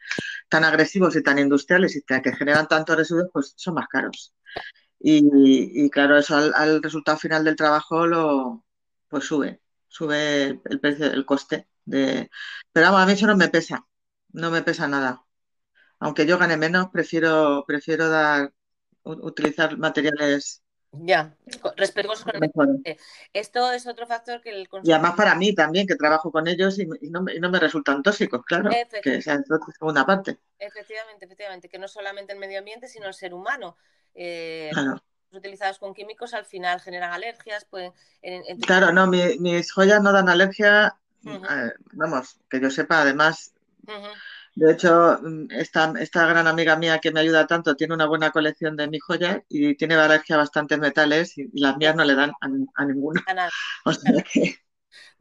[0.50, 4.34] tan agresivos y tan industriales y que generan tantos residuos, pues son más caros.
[5.00, 8.66] Y, claro, eso al, resultado final del trabajo lo
[9.10, 11.68] pues sube, sube el precio, el coste.
[11.86, 12.30] De...
[12.72, 13.86] Pero vamos, a mí eso no me pesa,
[14.34, 15.24] no me pesa nada.
[16.00, 18.54] Aunque yo gane menos, prefiero, prefiero dar,
[19.04, 20.64] utilizar materiales.
[20.94, 21.38] Ya,
[21.78, 22.98] respetuosos con el
[23.32, 26.78] Esto es otro factor que el Y además para mí también, que trabajo con ellos
[26.80, 28.70] y, no, me, no, me, resultan tóxicos, claro,
[29.02, 30.40] que esa es otra segunda parte.
[30.60, 33.78] Efectivamente, efectivamente, que no solamente el medio ambiente, sino el ser humano.
[34.14, 34.72] Eh,
[35.32, 37.66] utilizados con químicos al final generan alergias.
[37.66, 37.94] Pueden,
[38.66, 40.98] Claro, no, mis joyas no dan alergia
[41.94, 43.54] vamos, que yo sepa, además,
[44.56, 45.20] de hecho,
[45.50, 49.00] esta, esta gran amiga mía que me ayuda tanto tiene una buena colección de mi
[49.00, 53.24] joya y tiene alergia a bastantes metales y, las mías no le dan a, ninguna.
[53.86, 54.58] O sea que...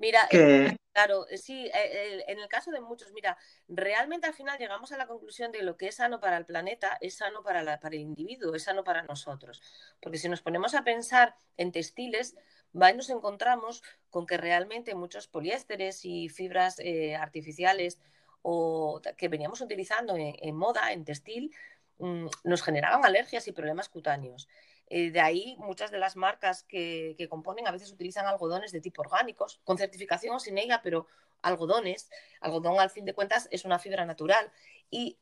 [0.00, 3.36] Mira, eh, claro, eh, sí, eh, en el caso de muchos, mira,
[3.68, 6.96] realmente al final llegamos a la conclusión de lo que es sano para el planeta
[7.02, 9.60] es sano para, la, para el individuo, es sano para nosotros.
[10.00, 12.34] Porque si nos ponemos a pensar en textiles,
[12.74, 17.98] va nos encontramos con que realmente muchos poliésteres y fibras eh, artificiales
[18.40, 21.54] o que veníamos utilizando en, moda, en textil,
[21.98, 24.48] mm, nos generaban alergias y problemas cutáneos.
[24.90, 28.80] Eh, de ahí muchas de las marcas que, que, componen a veces utilizan algodones de
[28.80, 31.06] tipo orgánicos, con certificación o sin ella, pero
[31.42, 32.10] algodones.
[32.40, 34.52] Algodón, al fin de cuentas, es una fibra natural
[34.90, 35.18] y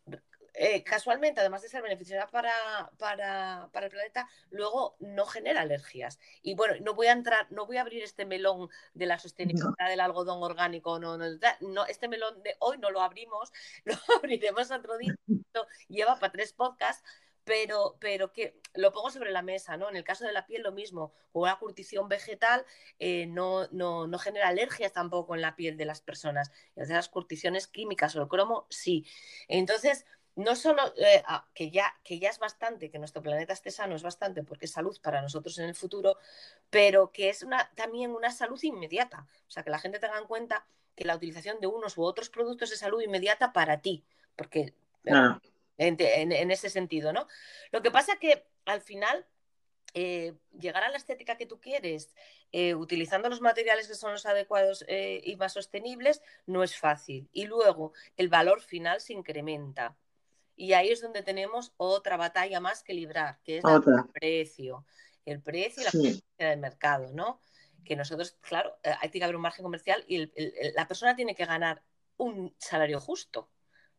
[0.60, 2.52] eh, casualmente, además de ser beneficiosa para,
[2.98, 6.18] para, el planeta, luego no genera alergias.
[6.42, 9.88] Y bueno, no voy a entrar, no voy a abrir este melón de la sostenibilidad
[9.88, 13.52] del algodón orgánico, no, no, este melón de hoy no lo abrimos,
[13.84, 15.14] lo abriremos otro día,
[15.88, 17.04] lleva para tres podcasts,
[17.48, 19.88] pero, pero que lo pongo sobre la mesa, ¿no?
[19.88, 22.64] En el caso de la piel lo mismo, con una curtición vegetal
[22.98, 26.52] eh, no, no, no, genera alergias tampoco en la piel de las personas.
[26.76, 29.06] Y las curticiones químicas o el cromo, sí.
[29.48, 30.04] Entonces,
[30.36, 33.96] no solo eh, ah, que, ya, que ya es bastante, que nuestro planeta esté sano
[33.96, 36.18] es bastante porque es salud para nosotros en el futuro,
[36.68, 39.26] pero que es una, también una salud inmediata.
[39.48, 42.28] O sea, que la gente tenga en cuenta que la utilización de unos u otros
[42.28, 44.04] productos es salud inmediata para ti,
[44.36, 44.74] porque
[45.04, 45.12] eh,
[45.78, 47.26] en, ese sentido, ¿no?
[47.70, 49.26] Lo que pasa que al final
[49.94, 52.14] eh, llegar a la estética que tú quieres
[52.76, 57.28] utilizando los materiales que son los adecuados y más sostenibles no es fácil.
[57.32, 59.96] Y luego el valor final se incrementa.
[60.58, 63.80] Y ahí es donde tenemos otra batalla más que librar, que es el
[64.12, 64.84] precio.
[65.24, 66.24] El precio y la sí.
[66.36, 67.40] del mercado, ¿no?
[67.84, 70.30] Que nosotros, claro, eh, hay que haber un margen comercial y
[70.74, 71.84] la persona tiene que ganar
[72.16, 73.48] un salario justo.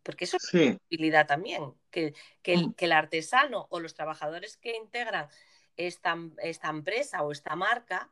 [0.03, 2.13] Porque eso es una posibilidad también, que,
[2.45, 2.73] mm.
[2.73, 5.27] que, el, artesano o los trabajadores que integran
[5.77, 8.09] esta, esta empresa o esta marca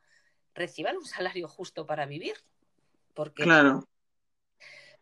[0.54, 2.36] reciban un salario justo para vivir.
[3.14, 3.88] Porque claro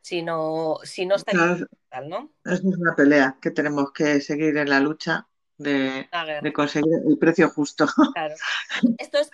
[0.05, 1.33] si no, si no está
[2.03, 2.31] ¿no?
[2.43, 5.27] Es una pelea que tenemos que seguir en la lucha
[5.57, 6.07] de,
[6.53, 7.87] conseguir el precio justo.
[8.13, 8.35] Claro.
[8.99, 9.31] Esto es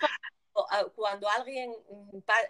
[0.94, 1.72] cuando alguien,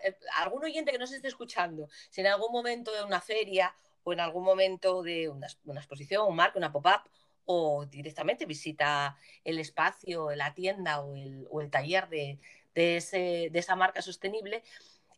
[0.04, 3.74] eh, algún oyente que nos esté escuchando, si en algún momento de una feria
[4.04, 5.46] o en algún momento de una,
[5.76, 7.10] exposición, un marco, una pop-up,
[7.44, 11.16] o directamente visita el espacio, la tienda o
[11.60, 12.38] el, taller de
[12.74, 14.62] esa marca sostenible,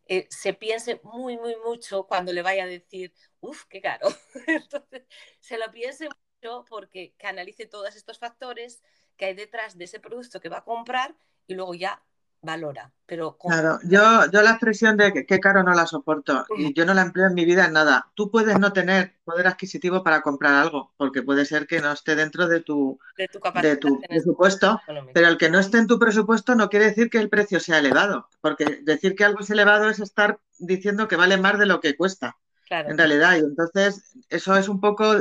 [0.07, 4.09] eh, se piense muy, muy mucho cuando le vaya a decir, uff, qué caro.
[4.47, 5.05] Entonces,
[5.41, 8.83] se lo piense mucho porque que analice todos estos factores
[9.17, 11.17] que hay detrás de ese producto que va a comprar
[11.47, 12.05] y luego ya
[12.45, 12.91] valora.
[13.07, 16.95] Pero Claro, yo, yo la expresión de que, caro no la soporto y yo no
[16.95, 18.11] la empleo en mi vida en nada.
[18.15, 22.17] Tú puedes no tener poder adquisitivo para comprar algo, porque puede ser que no esté
[22.17, 24.81] dentro de tu, de tu, de tu presupuesto,
[25.13, 27.79] pero el que no esté en tu presupuesto no quiere decir que el precio sea
[27.79, 31.81] elevado, porque decir que algo es elevado es estar diciendo que vale más de lo
[31.81, 32.39] que cuesta,
[32.71, 33.37] en realidad.
[33.37, 35.15] Y entonces eso es un poco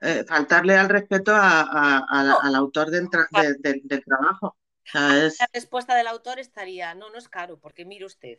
[0.00, 3.08] eh, faltarle al respeto al autor del,
[3.82, 4.56] del trabajo.
[5.38, 8.38] La respuesta del autor estaría, no, no es caro, porque mire usted,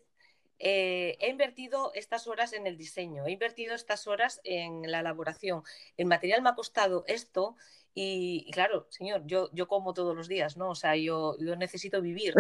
[0.60, 5.64] eh, he invertido estas horas en el diseño, he invertido estas horas en la elaboración,
[5.98, 7.56] el material me ha costado esto
[7.96, 10.70] y, claro, señor, yo, yo como todos los días, ¿no?
[10.70, 12.34] O sea, yo, yo necesito vivir.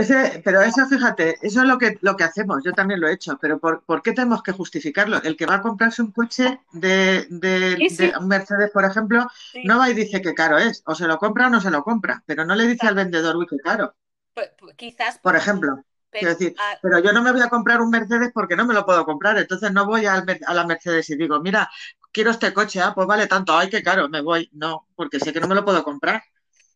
[0.43, 3.38] pero eso, fíjate, eso es lo que, lo que hacemos, yo también lo he hecho,
[3.39, 5.22] pero ¿por, qué tenemos que justificarlo?
[5.22, 9.28] El que va a comprarse un coche de, de, un Mercedes, por ejemplo,
[9.64, 11.84] no va y dice que caro es, o se lo compra o no se lo
[11.84, 13.93] compra, pero no le dice al vendedor, uy, qué caro.
[14.34, 15.20] Pues, pues, quizás.
[15.20, 15.84] Por ejemplo.
[16.10, 18.86] Pero, decir, pero yo no me voy a comprar un Mercedes porque no me lo
[18.86, 19.38] puedo comprar.
[19.38, 20.24] Entonces no voy a,
[20.54, 21.70] la Mercedes y digo, mira,
[22.14, 24.49] quiero este coche, ah, pues vale tanto, ay, qué caro, me voy.
[24.53, 26.24] No, porque sé que no me lo puedo comprar.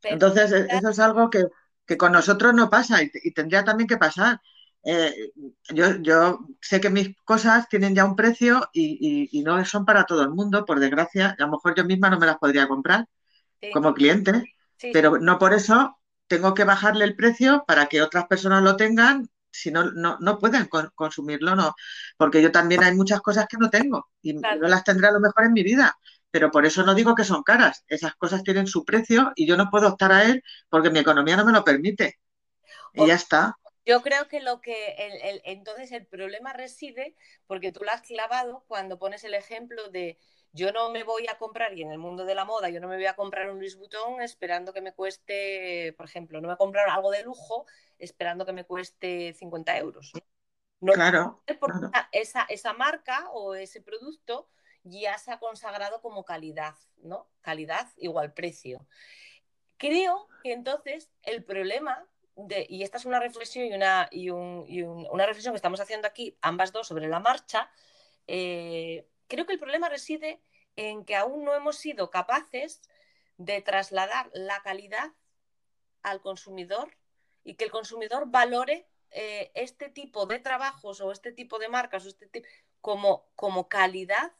[0.04, 1.46] Entonces, e, eso es algo que,
[1.96, 4.42] con nosotros no pasa y, tendría también que pasar.
[4.84, 5.32] Eh,
[5.70, 10.24] yo, yo, sé que mis cosas tienen ya un precio y, no son para todo
[10.24, 11.36] el mundo, por desgracia.
[11.38, 13.08] A lo mejor yo misma no me las podría comprar
[13.72, 14.56] como cliente,
[14.94, 19.30] pero no por eso tengo que bajarle el precio para que otras personas lo tengan,
[19.58, 21.76] si no, no, no pueden consumirlo, no,
[22.18, 25.20] porque yo también hay muchas cosas que no tengo y no las tendré a lo
[25.20, 25.98] mejor en mi vida,
[26.32, 29.58] pero por eso no digo que son caras, esas cosas tienen su precio y yo
[29.58, 32.20] no puedo optar a él porque mi economía no me lo permite.
[32.94, 33.56] Y ya está.
[33.86, 37.16] Yo creo que lo que el, entonces el problema reside,
[37.48, 40.18] porque tú lo has clavado cuando pones el ejemplo de
[40.54, 42.88] yo no me voy a comprar, y en el mundo de la moda, yo no
[42.88, 46.48] me voy a comprar un Louis Vuitton esperando que me cueste, por ejemplo, no me
[46.48, 47.66] voy a comprar algo de lujo
[48.00, 50.14] esperando que me cueste 50 euros.
[50.80, 50.94] ¿no?
[50.94, 51.44] claro.
[51.60, 54.48] Porque Esa, esa marca o ese producto
[54.84, 57.30] ya se ha consagrado como calidad, ¿no?
[57.42, 58.86] Calidad igual precio.
[59.78, 65.26] Creo que entonces el problema, de, y esta es una reflexión y una, y, una
[65.26, 67.70] reflexión que estamos haciendo aquí, ambas dos sobre la marcha,
[68.28, 70.42] eh, creo que el problema reside
[70.76, 72.82] en que aún no hemos sido capaces
[73.38, 75.12] de trasladar la calidad
[76.04, 76.92] al consumidor
[77.44, 82.06] y que el consumidor valore eh, este tipo de trabajos o este tipo de marcas
[82.06, 82.44] o este
[82.82, 84.32] como, como calidad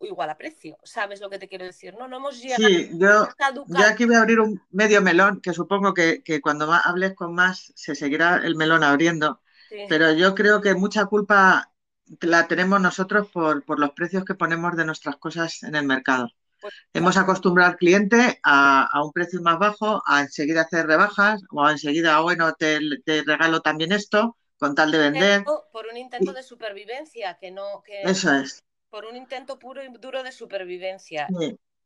[0.00, 0.78] igual a precio.
[0.82, 1.94] ¿Sabes lo que te quiero decir?
[1.94, 3.28] No, no hemos llegado sí, yo,
[3.66, 7.72] yo aquí voy a abrir un medio melón, que supongo que, cuando hables con más
[7.74, 9.42] se seguirá el melón abriendo,
[9.88, 11.72] pero yo creo que mucha culpa
[12.20, 16.30] la tenemos nosotros por, los precios que ponemos de nuestras cosas en el mercado.
[16.60, 21.64] Pues, Hemos acostumbrado al cliente a, un precio más bajo, a enseguida hacer rebajas o
[21.64, 22.78] a enseguida, ah, bueno, te,
[23.24, 25.44] regalo también esto con tal de vender.
[25.44, 27.82] Por un intento de supervivencia, que no...
[27.82, 28.62] Que, Eso es.
[28.90, 31.28] Por un intento puro y duro de supervivencia.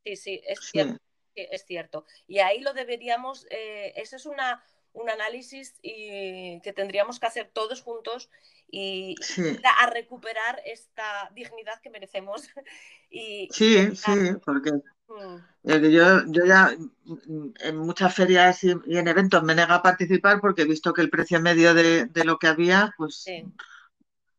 [0.05, 0.99] Sí, sí, es, Cierto,
[1.35, 2.05] es cierto.
[2.27, 4.63] Y ahí lo deberíamos, eh, eso es una,
[4.95, 8.31] un análisis y, que tendríamos que hacer todos juntos
[8.71, 9.15] y
[9.81, 12.49] a recuperar esta dignidad que merecemos.
[13.17, 15.37] Y, sí, sí, porque mm.
[15.63, 16.77] yo, yo ya
[17.61, 21.11] en muchas ferias y, en eventos me nega a participar porque he visto que el
[21.11, 23.25] precio medio de, lo que había, pues...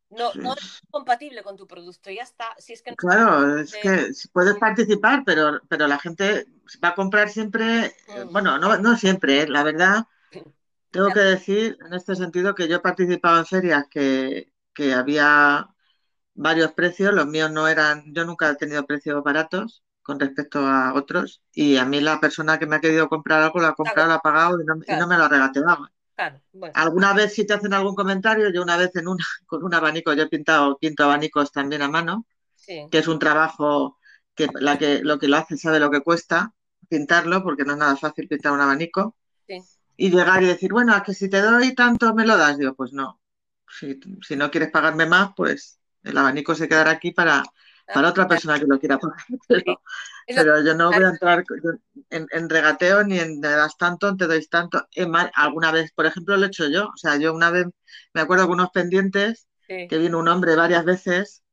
[0.10, 2.54] No, no, es compatible con tu producto, ya está.
[2.58, 6.48] Si es que claro, es que puedes participar, pero, pero la gente
[6.84, 8.32] va a comprar siempre, mm.
[8.34, 9.48] bueno, no, no siempre, ¿eh?
[9.48, 10.06] la verdad,
[10.96, 14.50] tengo que decir en este sentido que yo he participado en ferias que,
[14.96, 15.68] había
[16.34, 20.94] varios precios, los míos no eran, yo nunca he tenido precios baratos con respecto a
[20.94, 24.08] otros y a mí la persona que me ha querido comprar algo lo ha comprado,
[24.08, 25.90] lo ha pagado y no, me lo ha regateado.
[26.74, 30.14] Alguna vez si te hacen algún comentario, yo una vez en una, con un abanico,
[30.14, 32.26] yo he pintado, pinto abanicos también a mano,
[32.66, 33.98] que es un trabajo
[34.34, 36.54] que, la que lo que lo hace sabe lo que cuesta
[36.88, 39.18] pintarlo, porque no es nada fácil pintar un abanico.
[39.46, 39.62] Sí
[39.98, 42.58] y llegar y decir, bueno, a que si te doy tanto me lo das.
[42.58, 43.22] Digo, pues no.
[43.68, 44.00] Si,
[44.36, 47.44] no quieres pagarme más, pues el abanico se quedará aquí para,
[47.94, 49.18] para otra persona que lo quiera pagar.
[50.28, 51.44] Pero, yo no voy a entrar
[52.10, 54.88] en, regateo ni en me das tanto, te doy tanto.
[55.36, 56.88] alguna vez, por ejemplo, lo he hecho yo.
[56.88, 57.68] O sea, yo una vez
[58.14, 61.44] me acuerdo con unos pendientes que vino un hombre varias veces.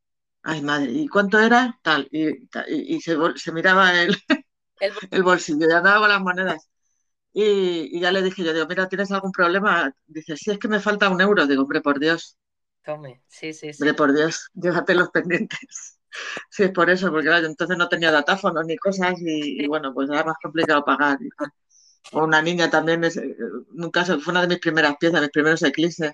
[0.42, 1.78] Ay, madre, ¿y cuánto era?
[1.82, 2.08] Tal.
[2.10, 4.16] Y, y, se, se, miraba el,
[4.80, 6.71] el, el bolsillo, ya daba las monedas.
[7.32, 9.94] Y, ya le dije yo, digo, mira, ¿tienes algún problema?
[10.06, 11.46] Dice, sí, es que me falta un euro.
[11.46, 12.36] Digo, hombre, por Dios.
[12.84, 13.82] Tome, sí, sí, sí.
[13.82, 15.98] Hombre, por Dios, llévate los pendientes.
[16.50, 20.10] Sí, es por eso, porque claro, entonces no tenía datáfonos ni cosas y, bueno, pues
[20.10, 21.16] era más complicado pagar.
[22.12, 25.62] o una niña también, es, un caso, fue una de mis primeras piezas, mis primeros
[25.62, 26.12] eclipses,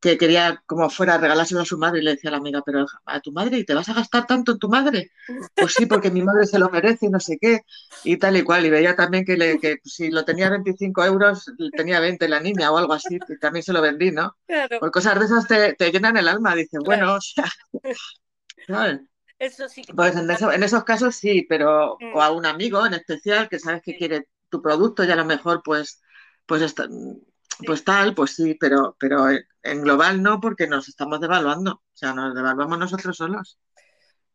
[0.00, 2.86] que quería como fuera regalárselo a su madre y le decía a la amiga, pero
[3.04, 5.10] a tu madre, ¿y te vas a gastar tanto en tu madre?
[5.56, 7.62] Pues sí, porque mi madre se lo merece y no sé qué,
[8.04, 8.64] y tal y cual.
[8.64, 12.70] Y veía también que, le, que si lo tenía 25 euros, tenía 20 la niña
[12.70, 14.36] o algo así, y también se lo vendí, ¿no?
[14.46, 14.78] Claro.
[14.78, 17.44] Por cosas de esas te, te llenan el alma, dices, bueno, o sea,
[19.38, 19.82] Eso sí.
[19.96, 22.14] Pues en, en, esos casos sí, pero mm.
[22.14, 25.24] o a un amigo en especial que sabes que quiere tu producto y a lo
[25.24, 26.00] mejor pues
[26.48, 26.88] pues está,
[27.66, 32.12] pues tal, pues sí, pero, pero en global no, porque nos estamos devaluando, o sea,
[32.12, 33.58] nos devaluamos nosotros solos.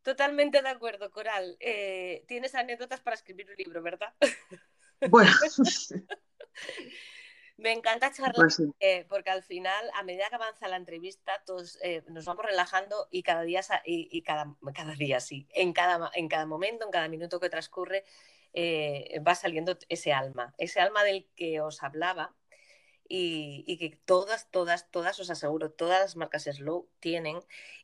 [0.04, 1.56] Totalmente de acuerdo, Coral.
[1.60, 4.14] Eh, tienes anécdotas para escribir un libro, ¿verdad?
[5.10, 5.30] Bueno.
[7.56, 11.78] Me encanta charlar pues eh, porque al final, a medida que avanza la entrevista, todos
[11.82, 16.28] eh, nos vamos relajando y cada día, y, cada, cada, día sí, en cada, en
[16.28, 18.04] cada momento, en cada minuto que transcurre,
[19.26, 22.34] va saliendo ese alma, ese alma del que os hablaba,
[23.16, 27.38] y, que todas, todas, todas, os aseguro, todas las marcas Slow tienen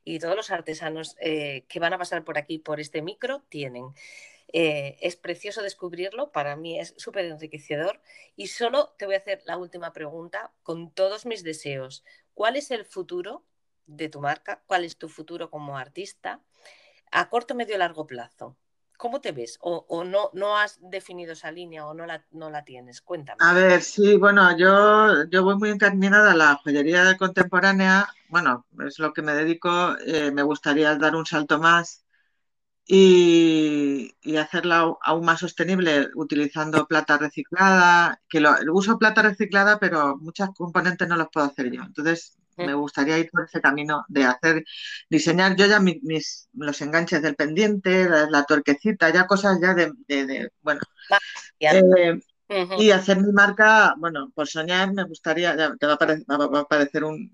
[0.04, 3.94] y todos los artesanos eh, que van a pasar por aquí, por este micro, tienen.
[4.52, 8.02] Eh, es precioso descubrirlo, para mí es súper enriquecedor
[8.34, 12.04] y solo te voy a hacer la última pregunta con todos mis deseos.
[12.34, 13.44] ¿Cuál es el futuro
[13.86, 14.64] de tu marca?
[14.66, 16.42] ¿Cuál es tu futuro como artista
[17.12, 18.56] a corto, medio, largo plazo?
[19.00, 19.58] ¿Cómo te ves?
[19.62, 23.00] ¿O, no, no has definido esa línea o no la, tienes?
[23.00, 23.38] Cuéntame.
[23.40, 28.06] A ver, sí, bueno, yo, yo voy muy encaminada a la joyería contemporánea.
[28.28, 29.96] Bueno, es lo que me dedico.
[30.04, 32.04] Eh, me gustaría dar un salto más
[32.86, 40.50] y, hacerla aún más sostenible utilizando plata reciclada, que lo, uso plata reciclada, pero muchos
[40.54, 41.82] componentes no los puedo hacer yo.
[41.84, 44.64] Entonces, me gustaría ir por ese camino de hacer,
[45.08, 50.80] diseñar yo ya mis, los enganches del pendiente, la, tuerquecita, ya cosas ya de, bueno.
[51.58, 52.20] Eh,
[52.78, 57.30] y hacer mi marca, bueno, por soñar me gustaría, ya te va a, parecer, un,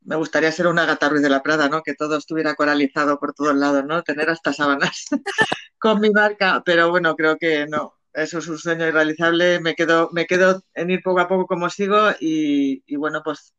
[0.00, 1.82] me gustaría ser una gata Ruiz de la Prada, ¿no?
[1.82, 4.02] Que todo estuviera coralizado por todos lados, ¿no?
[4.02, 5.06] Tener hasta sábanas
[5.78, 7.94] con mi marca, pero bueno, creo que no.
[8.14, 9.60] Eso es un sueño irrealizable.
[9.60, 13.52] Me quedo, me quedo en ir poco a poco como sigo y, y bueno, pues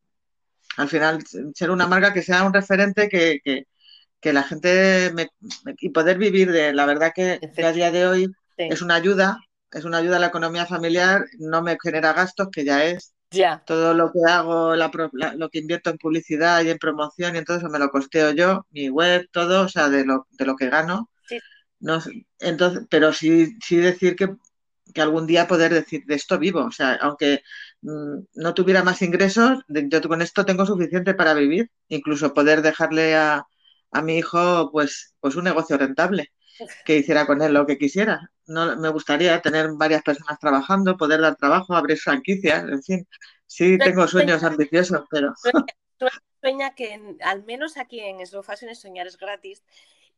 [0.78, 1.23] al final
[1.53, 3.65] ser una marca que sea un referente que,
[4.21, 5.13] la gente
[5.78, 9.38] y poder vivir de la verdad que, a día de hoy es una ayuda,
[9.71, 13.13] es una ayuda a la economía familiar, no me genera gastos, que ya es.
[13.30, 13.63] Ya.
[13.67, 17.57] Todo lo que hago, lo que invierto en publicidad y en promoción y en todo
[17.57, 20.69] eso me lo costeo yo, mi web, todo, o sea, de lo, de lo que
[20.69, 21.11] gano.
[21.80, 21.99] No,
[22.39, 24.34] entonces, pero sí, sí decir que,
[24.93, 27.43] que algún día poder decir de esto vivo, o sea, aunque
[27.86, 33.45] no tuviera más ingresos, yo con esto tengo suficiente para vivir, incluso poder dejarle a,
[34.03, 36.33] mi hijo pues, pues un negocio rentable,
[36.86, 38.31] que hiciera con él lo que quisiera.
[38.47, 43.07] No, me gustaría tener varias personas trabajando, poder dar trabajo, abrir franquicias, en fin.
[43.45, 45.33] Sí tengo sueños ambiciosos, pero...
[46.41, 49.63] Sueña, que al menos aquí en Slow Fashion soñar es gratis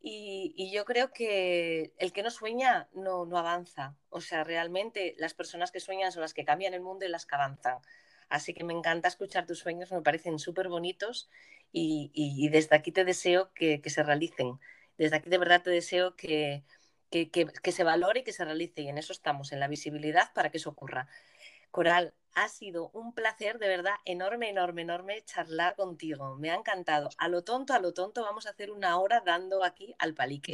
[0.02, 3.96] y, yo creo que el que no sueña no, no, avanza.
[4.10, 7.26] O sea, realmente las personas que sueñan son las que cambian el mundo y las
[7.26, 7.80] que avanzan.
[8.30, 11.30] Así que me encanta escuchar tus sueños, me parecen súper bonitos
[11.72, 14.60] y, y, desde aquí te deseo que, que, se realicen.
[14.98, 16.64] Desde aquí de verdad te deseo que,
[17.10, 18.82] que, que se valore y que se realice.
[18.82, 21.08] Y en eso estamos, en la visibilidad para que eso ocurra.
[21.72, 26.36] Coral, ha sido un placer de verdad enorme, enorme, enorme charlar contigo.
[26.36, 27.10] Me ha encantado.
[27.18, 30.54] A lo tonto, a lo tonto, vamos a hacer una hora dando aquí al palique.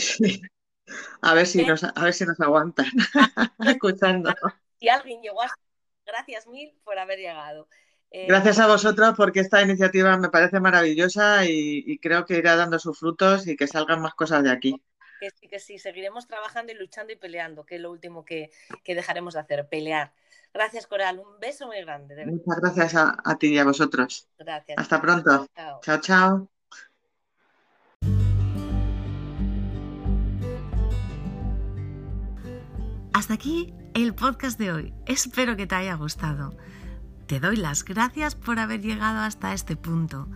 [1.21, 2.86] A ver si nos, a ver si nos aguantan
[3.67, 4.34] escuchando.
[4.79, 5.57] Si alguien llegó hasta...
[6.05, 7.67] Gracias mil por haber llegado.
[8.11, 12.79] Eh, Gracias a vosotros porque esta iniciativa me parece maravillosa y, creo que irá dando
[12.79, 14.81] sus frutos y que salgan más cosas de aquí.
[15.19, 18.51] Que sí, que sí, seguiremos trabajando y luchando y peleando, que es lo último que,
[18.84, 20.13] que dejaremos de hacer, pelear.
[20.54, 21.20] Gracias, Coral.
[21.20, 22.26] Un beso muy grande.
[22.26, 24.28] Muchas gracias a, ti y a vosotros.
[24.38, 24.78] Gracias.
[24.78, 25.47] Hasta pronto.
[25.82, 25.99] chao.
[25.99, 26.49] chao.
[33.14, 34.93] Hasta aquí el podcast de hoy.
[35.06, 36.56] Espero que te haya gustado.
[37.26, 40.28] Te doy las gracias por haber llegado hasta este punto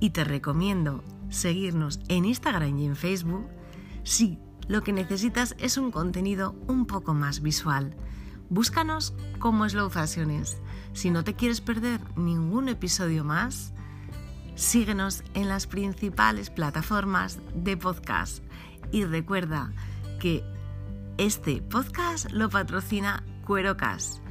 [0.00, 3.48] y te recomiendo seguirnos en Instagram y en Facebook
[4.02, 7.94] si lo que necesitas es un contenido un poco más visual.
[8.50, 10.56] Búscanos como Slow Fashions.
[10.94, 13.74] Si no te quieres perder ningún episodio más,
[14.54, 18.42] síguenos en las principales plataformas de podcast.
[18.90, 19.70] Y recuerda
[20.18, 20.42] que
[21.18, 24.22] este podcast lo patrocina Cuerocas,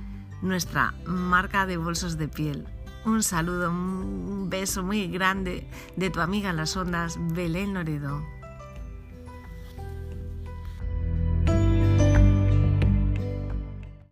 [0.41, 2.65] nuestra marca de bolsos de piel.
[3.05, 8.36] Un saludo, un beso muy grande de tu amiga en las ondas, Belén Loredo.